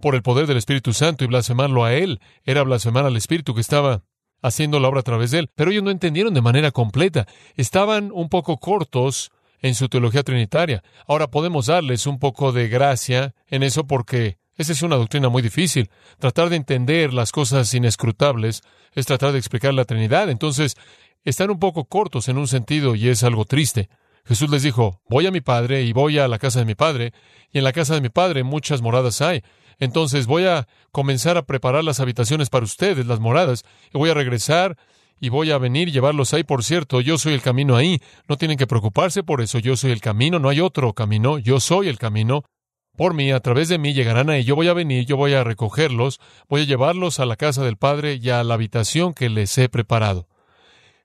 por 0.00 0.16
el 0.16 0.22
poder 0.24 0.48
del 0.48 0.56
Espíritu 0.56 0.92
Santo 0.92 1.22
y 1.22 1.28
blasfemarlo 1.28 1.84
a 1.84 1.94
Él 1.94 2.18
era 2.42 2.64
blasfemar 2.64 3.06
al 3.06 3.16
Espíritu 3.16 3.54
que 3.54 3.60
estaba 3.60 4.02
haciendo 4.42 4.80
la 4.80 4.88
obra 4.88 4.98
a 4.98 5.04
través 5.04 5.30
de 5.30 5.38
Él. 5.38 5.50
Pero 5.54 5.70
ellos 5.70 5.84
no 5.84 5.92
entendieron 5.92 6.34
de 6.34 6.42
manera 6.42 6.72
completa. 6.72 7.28
Estaban 7.54 8.10
un 8.12 8.28
poco 8.28 8.56
cortos 8.56 9.30
en 9.60 9.76
su 9.76 9.88
teología 9.88 10.24
trinitaria. 10.24 10.82
Ahora 11.06 11.28
podemos 11.30 11.66
darles 11.66 12.08
un 12.08 12.18
poco 12.18 12.50
de 12.50 12.66
gracia 12.66 13.36
en 13.46 13.62
eso 13.62 13.86
porque 13.86 14.38
esa 14.56 14.72
es 14.72 14.82
una 14.82 14.96
doctrina 14.96 15.28
muy 15.28 15.42
difícil. 15.42 15.90
Tratar 16.18 16.50
de 16.50 16.56
entender 16.56 17.12
las 17.12 17.32
cosas 17.32 17.72
inescrutables 17.74 18.62
es 18.92 19.06
tratar 19.06 19.32
de 19.32 19.38
explicar 19.38 19.72
la 19.74 19.84
Trinidad. 19.84 20.30
Entonces, 20.30 20.76
están 21.24 21.50
un 21.50 21.58
poco 21.58 21.84
cortos 21.84 22.28
en 22.28 22.38
un 22.38 22.48
sentido 22.48 22.94
y 22.94 23.08
es 23.08 23.22
algo 23.22 23.44
triste. 23.44 23.88
Jesús 24.24 24.50
les 24.50 24.62
dijo, 24.62 25.00
voy 25.08 25.26
a 25.26 25.30
mi 25.30 25.40
Padre 25.40 25.82
y 25.82 25.92
voy 25.92 26.18
a 26.18 26.28
la 26.28 26.38
casa 26.38 26.60
de 26.60 26.64
mi 26.64 26.74
Padre, 26.74 27.12
y 27.52 27.58
en 27.58 27.64
la 27.64 27.72
casa 27.72 27.94
de 27.94 28.00
mi 28.00 28.08
Padre 28.08 28.44
muchas 28.44 28.80
moradas 28.80 29.20
hay. 29.20 29.42
Entonces 29.78 30.26
voy 30.26 30.44
a 30.44 30.68
comenzar 30.92 31.36
a 31.36 31.42
preparar 31.42 31.82
las 31.82 31.98
habitaciones 31.98 32.48
para 32.48 32.64
ustedes, 32.64 33.06
las 33.06 33.18
moradas, 33.18 33.64
y 33.92 33.98
voy 33.98 34.10
a 34.10 34.14
regresar 34.14 34.76
y 35.20 35.28
voy 35.28 35.50
a 35.50 35.58
venir 35.58 35.88
y 35.88 35.92
llevarlos 35.92 36.34
ahí. 36.34 36.44
Por 36.44 36.64
cierto, 36.64 37.00
yo 37.00 37.16
soy 37.16 37.34
el 37.34 37.42
camino 37.42 37.76
ahí. 37.76 38.00
No 38.28 38.36
tienen 38.36 38.58
que 38.58 38.66
preocuparse 38.66 39.22
por 39.22 39.40
eso. 39.40 39.60
Yo 39.60 39.76
soy 39.76 39.92
el 39.92 40.00
camino. 40.00 40.40
No 40.40 40.48
hay 40.48 40.60
otro 40.60 40.92
camino. 40.94 41.38
Yo 41.38 41.60
soy 41.60 41.86
el 41.86 41.96
camino. 41.96 42.42
Por 42.96 43.14
mí, 43.14 43.32
a 43.32 43.40
través 43.40 43.68
de 43.68 43.78
mí 43.78 43.94
llegarán 43.94 44.28
ahí. 44.28 44.44
Yo 44.44 44.54
voy 44.54 44.68
a 44.68 44.74
venir, 44.74 45.06
yo 45.06 45.16
voy 45.16 45.32
a 45.32 45.44
recogerlos, 45.44 46.20
voy 46.48 46.62
a 46.62 46.64
llevarlos 46.64 47.20
a 47.20 47.26
la 47.26 47.36
casa 47.36 47.64
del 47.64 47.76
Padre 47.76 48.18
y 48.22 48.28
a 48.30 48.44
la 48.44 48.54
habitación 48.54 49.14
que 49.14 49.30
les 49.30 49.56
he 49.56 49.68
preparado. 49.68 50.28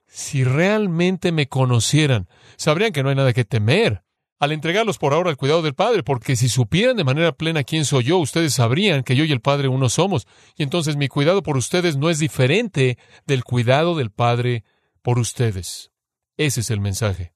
Si 0.06 0.44
realmente 0.44 1.32
me 1.32 1.48
conocieran, 1.48 2.28
sabrían 2.56 2.92
que 2.92 3.02
no 3.02 3.08
hay 3.08 3.14
nada 3.16 3.32
que 3.32 3.44
temer. 3.44 4.02
al 4.40 4.52
entregarlos 4.52 4.98
por 4.98 5.14
ahora 5.14 5.30
al 5.30 5.36
cuidado 5.36 5.62
del 5.62 5.74
Padre, 5.74 6.02
porque 6.02 6.36
si 6.36 6.48
supieran 6.48 6.96
de 6.96 7.04
manera 7.04 7.32
plena 7.32 7.64
quién 7.64 7.84
soy 7.84 8.04
yo, 8.04 8.18
ustedes 8.18 8.54
sabrían 8.54 9.02
que 9.02 9.16
yo 9.16 9.24
y 9.24 9.32
el 9.32 9.40
Padre 9.40 9.68
uno 9.68 9.88
somos, 9.88 10.28
y 10.56 10.62
entonces 10.62 10.96
mi 10.96 11.08
cuidado 11.08 11.42
por 11.42 11.56
ustedes 11.56 11.96
no 11.96 12.08
es 12.08 12.18
diferente 12.20 12.98
del 13.26 13.42
cuidado 13.42 13.96
del 13.96 14.10
Padre 14.10 14.64
por 15.02 15.18
ustedes. 15.18 15.90
Ese 16.36 16.60
es 16.60 16.70
el 16.70 16.80
mensaje. 16.80 17.32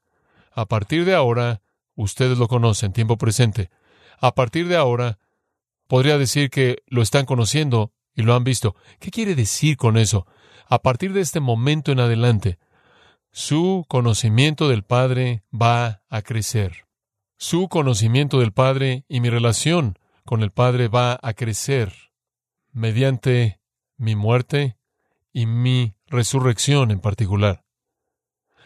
A 0.52 0.66
partir 0.66 1.04
de 1.04 1.14
ahora, 1.14 1.62
ustedes 1.96 2.38
lo 2.38 2.46
conocen, 2.46 2.92
tiempo 2.92 3.18
presente. 3.18 3.70
A 4.22 4.36
partir 4.36 4.68
de 4.68 4.76
ahora, 4.76 5.18
podría 5.88 6.16
decir 6.16 6.48
que 6.48 6.78
lo 6.86 7.02
están 7.02 7.26
conociendo 7.26 7.92
y 8.14 8.22
lo 8.22 8.36
han 8.36 8.44
visto. 8.44 8.76
¿Qué 9.00 9.10
quiere 9.10 9.34
decir 9.34 9.76
con 9.76 9.96
eso? 9.96 10.28
A 10.68 10.80
partir 10.80 11.12
de 11.12 11.20
este 11.20 11.40
momento 11.40 11.90
en 11.90 11.98
adelante, 11.98 12.60
su 13.32 13.84
conocimiento 13.88 14.68
del 14.68 14.84
Padre 14.84 15.42
va 15.52 16.02
a 16.08 16.22
crecer. 16.22 16.86
Su 17.36 17.68
conocimiento 17.68 18.38
del 18.38 18.52
Padre 18.52 19.04
y 19.08 19.20
mi 19.20 19.28
relación 19.28 19.98
con 20.24 20.42
el 20.42 20.52
Padre 20.52 20.86
va 20.86 21.18
a 21.20 21.34
crecer 21.34 21.92
mediante 22.70 23.60
mi 23.96 24.14
muerte 24.14 24.76
y 25.32 25.46
mi 25.46 25.96
resurrección 26.06 26.92
en 26.92 27.00
particular. 27.00 27.64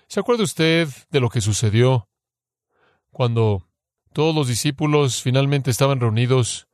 ¿Se 0.07 0.21
acuerda 0.21 0.45
usted 0.45 0.89
de 1.11 1.21
lo 1.21 1.31
que 1.31 1.41
sucedió 1.41 2.11
cuando 3.11 3.66
todos 4.17 4.35
los 4.35 4.49
discípulos 4.49 5.21
finalmente 5.21 5.71
estaban 5.71 6.01
reunidos 6.01 6.69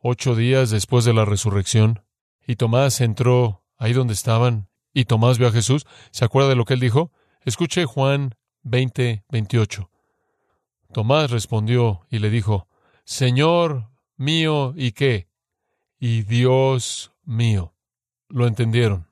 ocho 0.00 0.36
días 0.36 0.70
después 0.70 1.04
de 1.04 1.12
la 1.12 1.24
resurrección 1.24 2.04
y 2.46 2.54
Tomás 2.54 3.00
entró 3.00 3.64
ahí 3.78 3.92
donde 3.92 4.14
estaban 4.14 4.68
y 4.92 5.06
Tomás 5.06 5.38
vio 5.38 5.48
a 5.48 5.50
Jesús? 5.50 5.86
¿Se 6.12 6.24
acuerda 6.24 6.50
de 6.50 6.54
lo 6.54 6.64
que 6.64 6.74
él 6.74 6.78
dijo? 6.78 7.10
Escuche 7.40 7.84
Juan 7.84 8.36
20, 8.62 9.24
28. 9.28 9.90
Tomás 10.92 11.32
respondió 11.32 12.06
y 12.10 12.20
le 12.20 12.30
dijo, 12.30 12.68
Señor 13.04 13.90
mío 14.16 14.72
y 14.76 14.92
qué, 14.92 15.26
y 15.98 16.22
Dios 16.22 17.10
mío. 17.24 17.74
Lo 18.28 18.46
entendieron, 18.46 19.08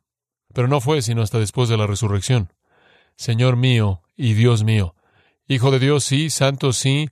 pero 0.54 0.68
no 0.68 0.80
fue 0.80 1.02
sino 1.02 1.20
hasta 1.20 1.40
después 1.40 1.68
de 1.68 1.78
la 1.78 1.88
resurrección. 1.88 2.52
Señor 3.16 3.56
mío 3.56 4.02
y 4.14 4.34
Dios 4.34 4.62
mío. 4.62 4.94
Hijo 5.48 5.72
de 5.72 5.80
Dios, 5.80 6.04
sí, 6.04 6.30
santo, 6.30 6.72
sí, 6.72 7.08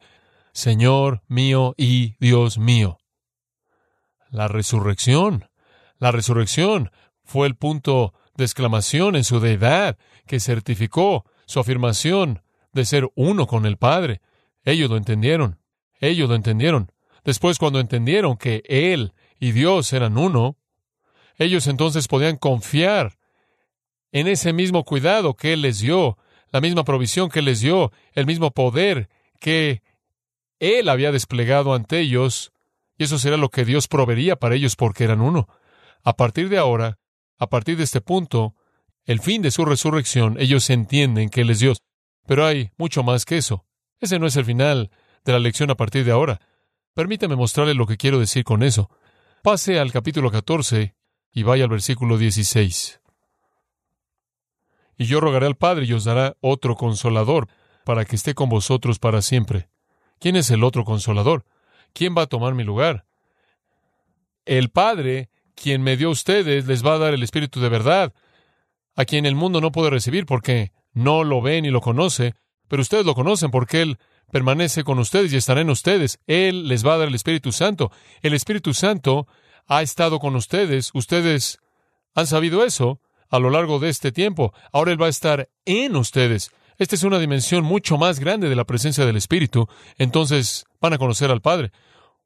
Señor 0.60 1.22
mío 1.26 1.74
y 1.78 2.16
Dios 2.20 2.58
mío. 2.58 2.98
La 4.28 4.46
resurrección, 4.46 5.48
la 5.96 6.12
resurrección 6.12 6.90
fue 7.24 7.46
el 7.46 7.56
punto 7.56 8.12
de 8.36 8.44
exclamación 8.44 9.16
en 9.16 9.24
su 9.24 9.40
deidad 9.40 9.96
que 10.26 10.38
certificó 10.38 11.24
su 11.46 11.60
afirmación 11.60 12.42
de 12.74 12.84
ser 12.84 13.08
uno 13.14 13.46
con 13.46 13.64
el 13.64 13.78
Padre. 13.78 14.20
Ellos 14.62 14.90
lo 14.90 14.98
entendieron. 14.98 15.58
Ellos 15.98 16.28
lo 16.28 16.34
entendieron. 16.34 16.92
Después, 17.24 17.58
cuando 17.58 17.80
entendieron 17.80 18.36
que 18.36 18.62
Él 18.68 19.14
y 19.38 19.52
Dios 19.52 19.90
eran 19.94 20.18
uno, 20.18 20.58
ellos 21.38 21.68
entonces 21.68 22.06
podían 22.06 22.36
confiar 22.36 23.16
en 24.12 24.28
ese 24.28 24.52
mismo 24.52 24.84
cuidado 24.84 25.32
que 25.32 25.54
Él 25.54 25.62
les 25.62 25.78
dio, 25.80 26.18
la 26.52 26.60
misma 26.60 26.84
provisión 26.84 27.30
que 27.30 27.40
les 27.40 27.60
dio, 27.60 27.92
el 28.12 28.26
mismo 28.26 28.50
poder 28.50 29.08
que 29.40 29.80
Él 30.60 30.88
había 30.88 31.10
desplegado 31.10 31.74
ante 31.74 31.98
ellos, 31.98 32.52
y 32.96 33.04
eso 33.04 33.18
será 33.18 33.36
lo 33.36 33.48
que 33.48 33.64
Dios 33.64 33.88
proveería 33.88 34.36
para 34.36 34.54
ellos 34.54 34.76
porque 34.76 35.04
eran 35.04 35.22
uno. 35.22 35.48
A 36.04 36.14
partir 36.16 36.50
de 36.50 36.58
ahora, 36.58 36.98
a 37.38 37.48
partir 37.48 37.78
de 37.78 37.84
este 37.84 38.02
punto, 38.02 38.54
el 39.06 39.20
fin 39.20 39.40
de 39.40 39.50
su 39.50 39.64
resurrección, 39.64 40.36
ellos 40.38 40.68
entienden 40.68 41.30
que 41.30 41.40
Él 41.40 41.50
es 41.50 41.60
Dios. 41.60 41.82
Pero 42.26 42.44
hay 42.46 42.70
mucho 42.76 43.02
más 43.02 43.24
que 43.24 43.38
eso. 43.38 43.64
Ese 43.98 44.18
no 44.18 44.26
es 44.26 44.36
el 44.36 44.44
final 44.44 44.90
de 45.24 45.32
la 45.32 45.38
lección 45.38 45.70
a 45.70 45.76
partir 45.76 46.04
de 46.04 46.12
ahora. 46.12 46.40
Permítame 46.92 47.36
mostrarle 47.36 47.72
lo 47.72 47.86
que 47.86 47.96
quiero 47.96 48.20
decir 48.20 48.44
con 48.44 48.62
eso. 48.62 48.90
Pase 49.42 49.78
al 49.78 49.90
capítulo 49.90 50.30
14 50.30 50.94
y 51.32 51.42
vaya 51.42 51.64
al 51.64 51.70
versículo 51.70 52.18
16. 52.18 53.00
Y 54.98 55.06
yo 55.06 55.20
rogaré 55.20 55.46
al 55.46 55.56
Padre 55.56 55.86
y 55.86 55.94
os 55.94 56.04
dará 56.04 56.36
otro 56.40 56.76
consolador 56.76 57.48
para 57.86 58.04
que 58.04 58.16
esté 58.16 58.34
con 58.34 58.50
vosotros 58.50 58.98
para 58.98 59.22
siempre. 59.22 59.69
¿Quién 60.20 60.36
es 60.36 60.50
el 60.50 60.62
otro 60.62 60.84
consolador? 60.84 61.44
¿Quién 61.92 62.14
va 62.16 62.22
a 62.22 62.26
tomar 62.26 62.54
mi 62.54 62.62
lugar? 62.62 63.06
El 64.44 64.70
Padre, 64.70 65.30
quien 65.54 65.82
me 65.82 65.96
dio 65.96 66.08
a 66.08 66.12
ustedes, 66.12 66.66
les 66.66 66.84
va 66.84 66.94
a 66.94 66.98
dar 66.98 67.14
el 67.14 67.22
Espíritu 67.22 67.60
de 67.60 67.70
verdad, 67.70 68.12
a 68.96 69.06
quien 69.06 69.24
el 69.24 69.34
mundo 69.34 69.60
no 69.60 69.72
puede 69.72 69.90
recibir 69.90 70.26
porque 70.26 70.72
no 70.92 71.24
lo 71.24 71.40
ve 71.40 71.62
ni 71.62 71.70
lo 71.70 71.80
conoce, 71.80 72.34
pero 72.68 72.82
ustedes 72.82 73.06
lo 73.06 73.14
conocen 73.14 73.50
porque 73.50 73.80
Él 73.80 73.98
permanece 74.30 74.84
con 74.84 74.98
ustedes 74.98 75.32
y 75.32 75.36
estará 75.36 75.62
en 75.62 75.70
ustedes. 75.70 76.20
Él 76.26 76.68
les 76.68 76.86
va 76.86 76.94
a 76.94 76.98
dar 76.98 77.08
el 77.08 77.14
Espíritu 77.14 77.50
Santo. 77.50 77.90
El 78.20 78.34
Espíritu 78.34 78.74
Santo 78.74 79.26
ha 79.66 79.82
estado 79.82 80.18
con 80.20 80.36
ustedes. 80.36 80.90
Ustedes 80.94 81.58
han 82.14 82.26
sabido 82.26 82.64
eso 82.64 83.00
a 83.30 83.38
lo 83.38 83.50
largo 83.50 83.78
de 83.78 83.88
este 83.88 84.12
tiempo. 84.12 84.52
Ahora 84.72 84.92
Él 84.92 85.00
va 85.00 85.06
a 85.06 85.10
estar 85.10 85.48
en 85.64 85.96
ustedes. 85.96 86.50
Esta 86.80 86.94
es 86.94 87.04
una 87.04 87.18
dimensión 87.18 87.62
mucho 87.62 87.98
más 87.98 88.20
grande 88.20 88.48
de 88.48 88.56
la 88.56 88.64
presencia 88.64 89.04
del 89.04 89.18
Espíritu. 89.18 89.68
Entonces 89.98 90.64
van 90.80 90.94
a 90.94 90.98
conocer 90.98 91.30
al 91.30 91.42
Padre. 91.42 91.72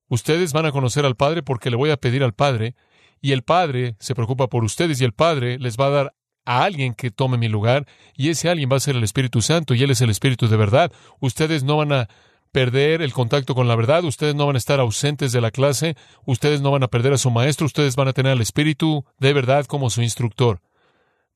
Ustedes 0.06 0.52
van 0.52 0.64
a 0.64 0.70
conocer 0.70 1.04
al 1.04 1.16
Padre 1.16 1.42
porque 1.42 1.70
le 1.70 1.76
voy 1.76 1.90
a 1.90 1.96
pedir 1.96 2.22
al 2.22 2.34
Padre 2.34 2.76
y 3.20 3.32
el 3.32 3.42
Padre 3.42 3.96
se 3.98 4.14
preocupa 4.14 4.46
por 4.46 4.62
ustedes 4.62 5.00
y 5.00 5.04
el 5.04 5.12
Padre 5.12 5.58
les 5.58 5.76
va 5.76 5.86
a 5.86 5.90
dar 5.90 6.14
a 6.44 6.62
alguien 6.62 6.94
que 6.94 7.10
tome 7.10 7.36
mi 7.36 7.48
lugar 7.48 7.88
y 8.14 8.28
ese 8.28 8.48
alguien 8.48 8.68
va 8.70 8.76
a 8.76 8.80
ser 8.80 8.94
el 8.94 9.02
Espíritu 9.02 9.42
Santo 9.42 9.74
y 9.74 9.82
Él 9.82 9.90
es 9.90 10.00
el 10.02 10.10
Espíritu 10.10 10.46
de 10.46 10.56
verdad. 10.56 10.92
Ustedes 11.18 11.64
no 11.64 11.78
van 11.78 11.92
a 11.92 12.08
perder 12.52 13.02
el 13.02 13.12
contacto 13.12 13.56
con 13.56 13.66
la 13.66 13.74
verdad, 13.74 14.04
ustedes 14.04 14.36
no 14.36 14.46
van 14.46 14.54
a 14.54 14.58
estar 14.58 14.78
ausentes 14.78 15.32
de 15.32 15.40
la 15.40 15.50
clase, 15.50 15.96
ustedes 16.26 16.60
no 16.60 16.70
van 16.70 16.84
a 16.84 16.88
perder 16.88 17.12
a 17.12 17.18
su 17.18 17.32
maestro, 17.32 17.66
ustedes 17.66 17.96
van 17.96 18.06
a 18.06 18.12
tener 18.12 18.30
al 18.30 18.40
Espíritu 18.40 19.04
de 19.18 19.32
verdad 19.32 19.66
como 19.66 19.90
su 19.90 20.00
instructor. 20.00 20.60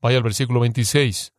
Vaya 0.00 0.18
al 0.18 0.22
versículo 0.22 0.60
26. 0.60 1.32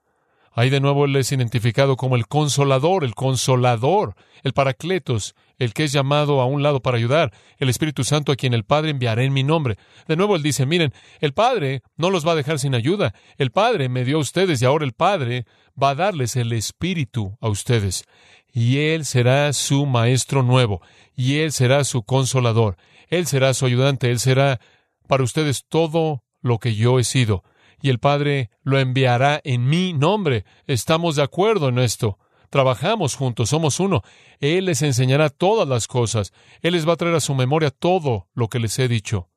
Ahí 0.59 0.69
de 0.69 0.81
nuevo 0.81 1.05
Él 1.05 1.15
es 1.15 1.31
identificado 1.31 1.95
como 1.95 2.17
el 2.17 2.27
consolador, 2.27 3.05
el 3.05 3.15
consolador, 3.15 4.15
el 4.43 4.51
paracletos, 4.51 5.33
el 5.57 5.73
que 5.73 5.85
es 5.85 5.93
llamado 5.93 6.41
a 6.41 6.47
un 6.47 6.63
lado 6.63 6.81
para 6.81 6.97
ayudar, 6.97 7.31
el 7.59 7.69
Espíritu 7.69 8.03
Santo 8.03 8.33
a 8.33 8.35
quien 8.35 8.53
el 8.53 8.65
Padre 8.65 8.89
enviará 8.89 9.23
en 9.23 9.31
mi 9.31 9.41
nombre. 9.41 9.77
De 10.09 10.17
nuevo 10.17 10.35
Él 10.35 10.43
dice, 10.43 10.65
miren, 10.65 10.93
el 11.21 11.31
Padre 11.31 11.81
no 11.95 12.09
los 12.09 12.27
va 12.27 12.33
a 12.33 12.35
dejar 12.35 12.59
sin 12.59 12.75
ayuda. 12.75 13.13
El 13.37 13.51
Padre 13.51 13.87
me 13.87 14.03
dio 14.03 14.17
a 14.17 14.19
ustedes 14.19 14.61
y 14.61 14.65
ahora 14.65 14.83
el 14.83 14.91
Padre 14.91 15.45
va 15.81 15.91
a 15.91 15.95
darles 15.95 16.35
el 16.35 16.51
Espíritu 16.51 17.37
a 17.39 17.47
ustedes. 17.47 18.03
Y 18.51 18.79
Él 18.79 19.05
será 19.05 19.53
su 19.53 19.85
Maestro 19.85 20.43
nuevo, 20.43 20.81
y 21.15 21.37
Él 21.37 21.53
será 21.53 21.85
su 21.85 22.03
consolador, 22.03 22.75
Él 23.07 23.27
será 23.27 23.53
su 23.53 23.65
ayudante, 23.65 24.11
Él 24.11 24.19
será 24.19 24.59
para 25.07 25.23
ustedes 25.23 25.63
todo 25.69 26.25
lo 26.41 26.59
que 26.59 26.75
yo 26.75 26.99
he 26.99 27.05
sido 27.05 27.45
y 27.81 27.89
el 27.89 27.99
Padre 27.99 28.49
lo 28.63 28.79
enviará 28.79 29.39
en 29.43 29.67
mi 29.67 29.93
nombre. 29.93 30.45
Estamos 30.65 31.15
de 31.15 31.23
acuerdo 31.23 31.69
en 31.69 31.79
esto. 31.79 32.17
Trabajamos 32.49 33.15
juntos, 33.15 33.49
somos 33.49 33.79
uno. 33.79 34.01
Él 34.39 34.65
les 34.65 34.81
enseñará 34.81 35.29
todas 35.29 35.67
las 35.67 35.87
cosas. 35.87 36.33
Él 36.61 36.73
les 36.73 36.87
va 36.87 36.93
a 36.93 36.97
traer 36.97 37.15
a 37.15 37.19
su 37.19 37.35
memoria 37.35 37.69
todo 37.69 38.27
lo 38.33 38.47
que 38.47 38.59
les 38.59 38.77
he 38.79 38.87
dicho. 38.87 39.29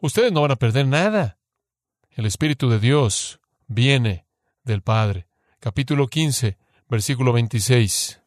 Ustedes 0.00 0.32
no 0.32 0.40
van 0.40 0.52
a 0.52 0.56
perder 0.56 0.86
nada. 0.86 1.38
El 2.10 2.26
Espíritu 2.26 2.70
de 2.70 2.78
Dios 2.78 3.40
viene 3.66 4.26
del 4.64 4.82
Padre. 4.82 5.26
Capítulo 5.58 6.08
15, 6.08 6.56
versículo 6.88 7.32
26. 7.32 8.22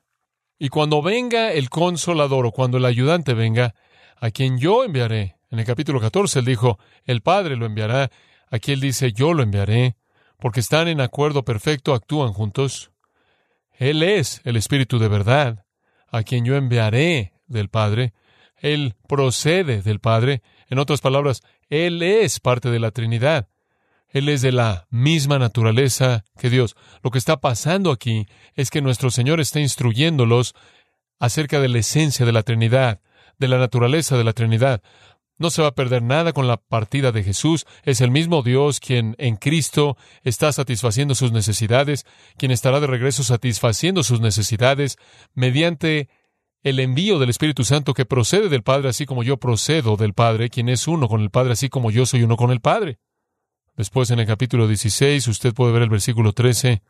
Y 0.60 0.70
cuando 0.70 1.02
venga 1.02 1.52
el 1.52 1.70
consolador 1.70 2.46
o 2.46 2.52
cuando 2.52 2.78
el 2.78 2.86
ayudante 2.86 3.34
venga, 3.34 3.74
a 4.18 4.32
quien 4.32 4.58
yo 4.58 4.84
enviaré. 4.84 5.36
En 5.50 5.60
el 5.60 5.66
capítulo 5.66 6.00
14 6.00 6.39
él 6.39 6.46
dijo, 6.46 6.80
el 7.04 7.22
Padre 7.22 7.56
lo 7.56 7.66
enviará 7.66 8.10
Aquí 8.54 8.72
él 8.72 8.82
dice, 8.82 9.13
yo 9.13 9.34
lo 9.34 9.42
enviaré, 9.42 9.96
porque 10.38 10.60
están 10.60 10.88
en 10.88 11.02
acuerdo 11.02 11.44
perfecto, 11.44 11.96
actúan 11.96 12.34
juntos. 12.34 12.92
Él 13.72 14.04
es 14.04 14.42
el 14.44 14.58
Espíritu 14.58 15.00
de 15.00 15.08
verdad, 15.08 15.66
a 16.12 16.22
quien 16.22 16.46
yo 16.46 16.56
enviaré 16.56 17.34
del 17.48 17.70
Padre. 17.70 18.13
Él 18.58 18.94
procede 19.08 19.82
del 19.82 20.00
Padre. 20.00 20.44
En 20.68 20.78
otras 20.78 21.02
palabras, 21.02 21.42
Él 21.68 22.04
es 22.04 22.39
parte 22.39 22.70
de 22.70 22.80
la 22.80 22.92
Trinidad. 22.92 23.50
Él 24.08 24.30
es 24.30 24.44
de 24.44 24.52
la 24.52 24.86
misma 24.92 25.39
naturaleza 25.39 26.24
que 26.38 26.52
Dios. 26.52 26.76
Lo 27.02 27.10
que 27.10 27.18
está 27.18 27.38
pasando 27.38 27.89
aquí 27.89 28.28
es 28.54 28.70
que 28.70 28.84
nuestro 28.84 29.10
Señor 29.10 29.39
está 29.39 29.62
instruyéndolos 29.62 30.54
acerca 31.18 31.60
de 31.60 31.70
la 31.70 31.80
esencia 31.80 32.24
de 32.24 32.32
la 32.32 32.44
Trinidad, 32.44 33.02
de 33.39 33.48
la 33.48 33.58
naturaleza 33.58 34.16
de 34.16 34.24
la 34.24 34.34
Trinidad. 34.34 34.84
No 35.38 35.50
se 35.50 35.62
va 35.62 35.69
a 35.69 35.76
perder 35.76 36.04
nada 36.04 36.32
con 36.32 36.48
la 36.48 36.58
partida 36.58 37.12
de 37.12 37.24
Jesús. 37.24 37.65
Es 37.84 38.02
el 38.02 38.12
mismo 38.12 38.43
Dios 38.43 38.80
quien 38.80 39.15
en 39.17 39.36
Cristo 39.36 39.98
está 40.24 40.52
satisfaciendo 40.52 41.15
sus 41.15 41.32
necesidades, 41.32 42.06
quien 42.38 42.52
estará 42.52 42.80
de 42.80 42.88
regreso 42.88 43.24
satisfaciendo 43.24 44.04
sus 44.04 44.22
necesidades 44.22 44.98
mediante 45.34 46.10
el 46.62 46.80
envío 46.80 47.19
del 47.19 47.30
Espíritu 47.30 47.65
Santo 47.65 47.93
que 47.93 48.06
procede 48.06 48.48
del 48.48 48.63
Padre, 48.63 48.89
así 48.89 49.06
como 49.06 49.24
yo 49.24 49.38
procedo 49.38 49.98
del 49.98 50.13
Padre, 50.13 50.50
quien 50.50 50.69
es 50.69 50.88
uno 50.88 51.10
con 51.10 51.22
el 51.22 51.30
Padre, 51.30 51.54
así 51.54 51.67
como 51.67 51.91
yo 51.91 52.06
soy 52.06 52.24
uno 52.24 52.38
con 52.38 52.52
el 52.52 52.62
Padre. 52.62 53.00
Después 53.76 54.12
en 54.12 54.19
el 54.19 54.28
capítulo 54.28 54.67
16 54.67 55.28
usted 55.28 55.54
puede 55.54 55.74
ver 55.74 55.82
el 55.82 55.89
versículo 55.89 56.32
13. 56.32 56.82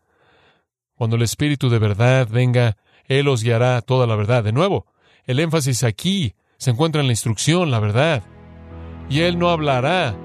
Cuando 0.95 1.15
el 1.15 1.23
Espíritu 1.23 1.69
de 1.69 1.79
verdad 1.79 2.27
venga, 2.29 2.77
Él 3.05 3.27
os 3.29 3.41
guiará 3.41 3.81
toda 3.81 4.05
la 4.05 4.15
verdad. 4.15 4.43
De 4.43 4.51
nuevo, 4.51 4.85
el 5.25 5.39
énfasis 5.39 5.83
aquí 5.83 6.35
se 6.57 6.71
encuentra 6.71 7.01
en 7.01 7.07
la 7.07 7.13
instrucción, 7.13 7.71
la 7.71 7.79
verdad. 7.79 8.23
Y 9.09 9.19
Él 9.21 9.37
no 9.39 9.49
hablará 9.49 10.15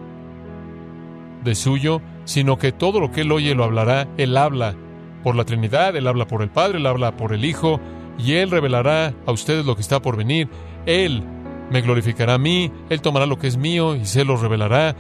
de 1.45 1.55
suyo, 1.55 2.01
sino 2.25 2.59
que 2.59 2.73
todo 2.73 3.01
lo 3.01 3.11
que 3.11 3.23
Él 3.23 3.33
oye 3.33 3.55
lo 3.55 3.65
hablará. 3.65 4.09
Él 4.17 4.37
habla 4.37 4.75
por 5.23 5.37
la 5.37 5.45
Trinidad, 5.45 5.97
Él 5.97 6.07
habla 6.07 6.27
por 6.27 6.43
el 6.43 6.51
Padre, 6.51 6.79
Él 6.79 6.87
habla 6.87 7.17
por 7.17 7.33
el 7.33 7.45
Hijo, 7.45 7.81
y 8.19 8.35
Él 8.35 8.51
revelará 8.51 9.15
a 9.27 9.33
ustedes 9.33 9.65
lo 9.65 9.75
que 9.75 9.83
está 9.83 10.01
por 10.01 10.17
venir. 10.17 10.49
Él 10.87 11.23
me 11.71 11.81
glorificará 11.81 12.35
a 12.35 12.39
mí, 12.39 12.73
Él 12.89 13.01
tomará 13.01 13.27
lo 13.27 13.39
que 13.39 13.47
es 13.47 13.57
mío 13.57 13.95
y 13.95 14.05
se 14.05 14.25
lo 14.25 14.37
revelará. 14.37 14.97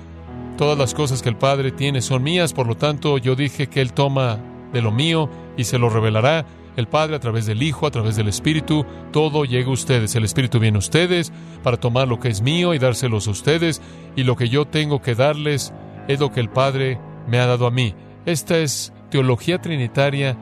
Todas 0.56 0.76
las 0.76 0.94
cosas 0.94 1.22
que 1.22 1.28
el 1.28 1.36
Padre 1.36 1.70
tiene 1.70 2.02
son 2.02 2.22
mías, 2.22 2.52
por 2.52 2.66
lo 2.66 2.76
tanto 2.76 3.18
yo 3.18 3.36
dije 3.36 3.68
que 3.68 3.80
Él 3.80 3.92
toma 3.92 4.38
de 4.72 4.82
lo 4.82 4.90
mío 4.90 5.30
y 5.56 5.64
se 5.64 5.78
lo 5.78 5.88
revelará. 5.88 6.46
El 6.78 6.86
Padre 6.86 7.16
a 7.16 7.18
través 7.18 7.44
del 7.44 7.60
Hijo, 7.64 7.88
a 7.88 7.90
través 7.90 8.14
del 8.14 8.28
Espíritu, 8.28 8.86
todo 9.10 9.44
llega 9.44 9.66
a 9.66 9.72
ustedes. 9.72 10.14
El 10.14 10.22
Espíritu 10.22 10.60
viene 10.60 10.76
a 10.76 10.78
ustedes 10.78 11.32
para 11.64 11.76
tomar 11.76 12.06
lo 12.06 12.20
que 12.20 12.28
es 12.28 12.40
mío 12.40 12.72
y 12.72 12.78
dárselos 12.78 13.26
a 13.26 13.32
ustedes. 13.32 13.82
Y 14.14 14.22
lo 14.22 14.36
que 14.36 14.48
yo 14.48 14.64
tengo 14.64 15.02
que 15.02 15.16
darles 15.16 15.72
es 16.06 16.20
lo 16.20 16.30
que 16.30 16.38
el 16.38 16.48
Padre 16.48 17.00
me 17.26 17.40
ha 17.40 17.46
dado 17.46 17.66
a 17.66 17.72
mí. 17.72 17.96
Esta 18.26 18.58
es 18.58 18.92
teología 19.10 19.60
trinitaria 19.60 20.38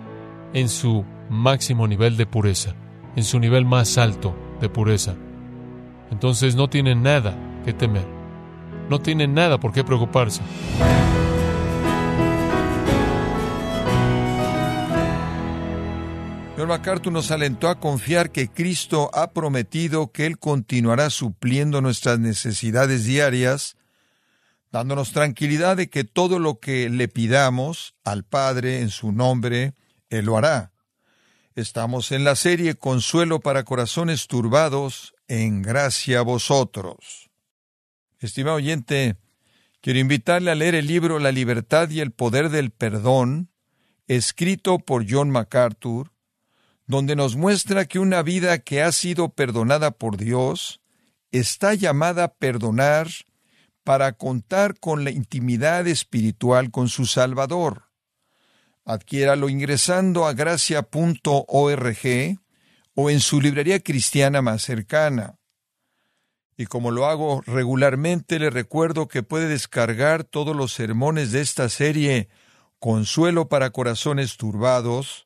en 0.53 0.69
su 0.69 1.07
máximo 1.31 1.89
nivel 1.89 2.19
de 2.19 2.27
pureza, 2.27 2.75
en 3.17 3.25
su 3.25 3.41
nivel 3.41 3.65
más 3.65 3.97
alto 3.97 4.37
de 4.61 4.69
pureza. 4.69 5.15
Entonces 6.11 6.55
no 6.55 6.69
tienen 6.69 7.03
nada 7.03 7.35
que 7.65 7.73
temer, 7.73 8.05
no 8.91 9.01
tienen 9.01 9.33
nada 9.33 9.59
por 9.59 9.73
qué 9.73 9.85
preocuparse. 9.85 10.43
John 16.67 16.81
MacArthur 16.81 17.13
nos 17.13 17.31
alentó 17.31 17.69
a 17.69 17.79
confiar 17.79 18.33
que 18.33 18.49
Cristo 18.49 19.09
ha 19.15 19.31
prometido 19.31 20.11
que 20.11 20.27
Él 20.27 20.37
continuará 20.37 21.11
supliendo 21.11 21.81
nuestras 21.81 22.19
necesidades 22.19 23.05
diarias, 23.05 23.77
dándonos 24.73 25.13
tranquilidad 25.13 25.77
de 25.77 25.89
que 25.89 26.03
todo 26.03 26.41
lo 26.41 26.59
que 26.59 26.91
le 26.91 27.07
pidamos 27.07 27.95
al 28.03 28.25
Padre 28.25 28.81
en 28.81 28.91
su 28.91 29.13
nombre, 29.13 29.75
Él 30.11 30.25
lo 30.25 30.37
hará. 30.37 30.73
Estamos 31.55 32.11
en 32.11 32.25
la 32.25 32.35
serie 32.35 32.75
Consuelo 32.75 33.39
para 33.39 33.63
Corazones 33.63 34.27
Turbados, 34.27 35.15
en 35.29 35.63
gracia 35.63 36.19
a 36.19 36.23
vosotros. 36.23 37.31
Estimado 38.19 38.57
oyente, 38.57 39.15
quiero 39.81 40.01
invitarle 40.01 40.51
a 40.51 40.57
leer 40.57 40.75
el 40.75 40.89
libro 40.89 41.21
La 41.21 41.31
libertad 41.31 41.91
y 41.91 42.01
el 42.01 42.11
poder 42.11 42.49
del 42.49 42.73
perdón, 42.73 43.53
escrito 44.09 44.81
por 44.81 45.07
John 45.09 45.31
MacArthur, 45.31 46.11
donde 46.87 47.17
nos 47.17 47.37
muestra 47.37 47.85
que 47.85 47.99
una 47.99 48.23
vida 48.23 48.59
que 48.59 48.83
ha 48.83 48.93
sido 48.93 49.31
perdonada 49.31 49.91
por 49.91 50.17
Dios 50.17 50.81
está 51.33 51.75
llamada 51.75 52.25
a 52.25 52.35
perdonar 52.35 53.09
para 53.85 54.13
contar 54.13 54.79
con 54.79 55.05
la 55.05 55.11
intimidad 55.11 55.87
espiritual 55.87 56.71
con 56.71 56.89
su 56.89 57.07
Salvador. 57.07 57.85
Adquiéralo 58.85 59.49
ingresando 59.49 60.27
a 60.27 60.33
gracia.org 60.33 61.99
o 62.95 63.11
en 63.11 63.21
su 63.21 63.41
librería 63.41 63.81
cristiana 63.81 64.43
más 64.43 64.63
cercana. 64.63 65.39
Y 66.57 66.67
como 66.67 66.91
lo 66.91 67.07
hago 67.07 67.43
regularmente, 67.47 68.39
le 68.39 68.49
recuerdo 68.49 69.09
que 69.09 69.23
puede 69.23 69.49
descargar 69.49 70.25
todos 70.25 70.57
los 70.57 70.73
sermones 70.73 71.31
de 71.33 71.43
esta 71.43 71.69
serie 71.69 72.29
Consuelo 72.79 73.49
para 73.49 73.71
Corazones 73.71 74.37
Turbados, 74.37 75.26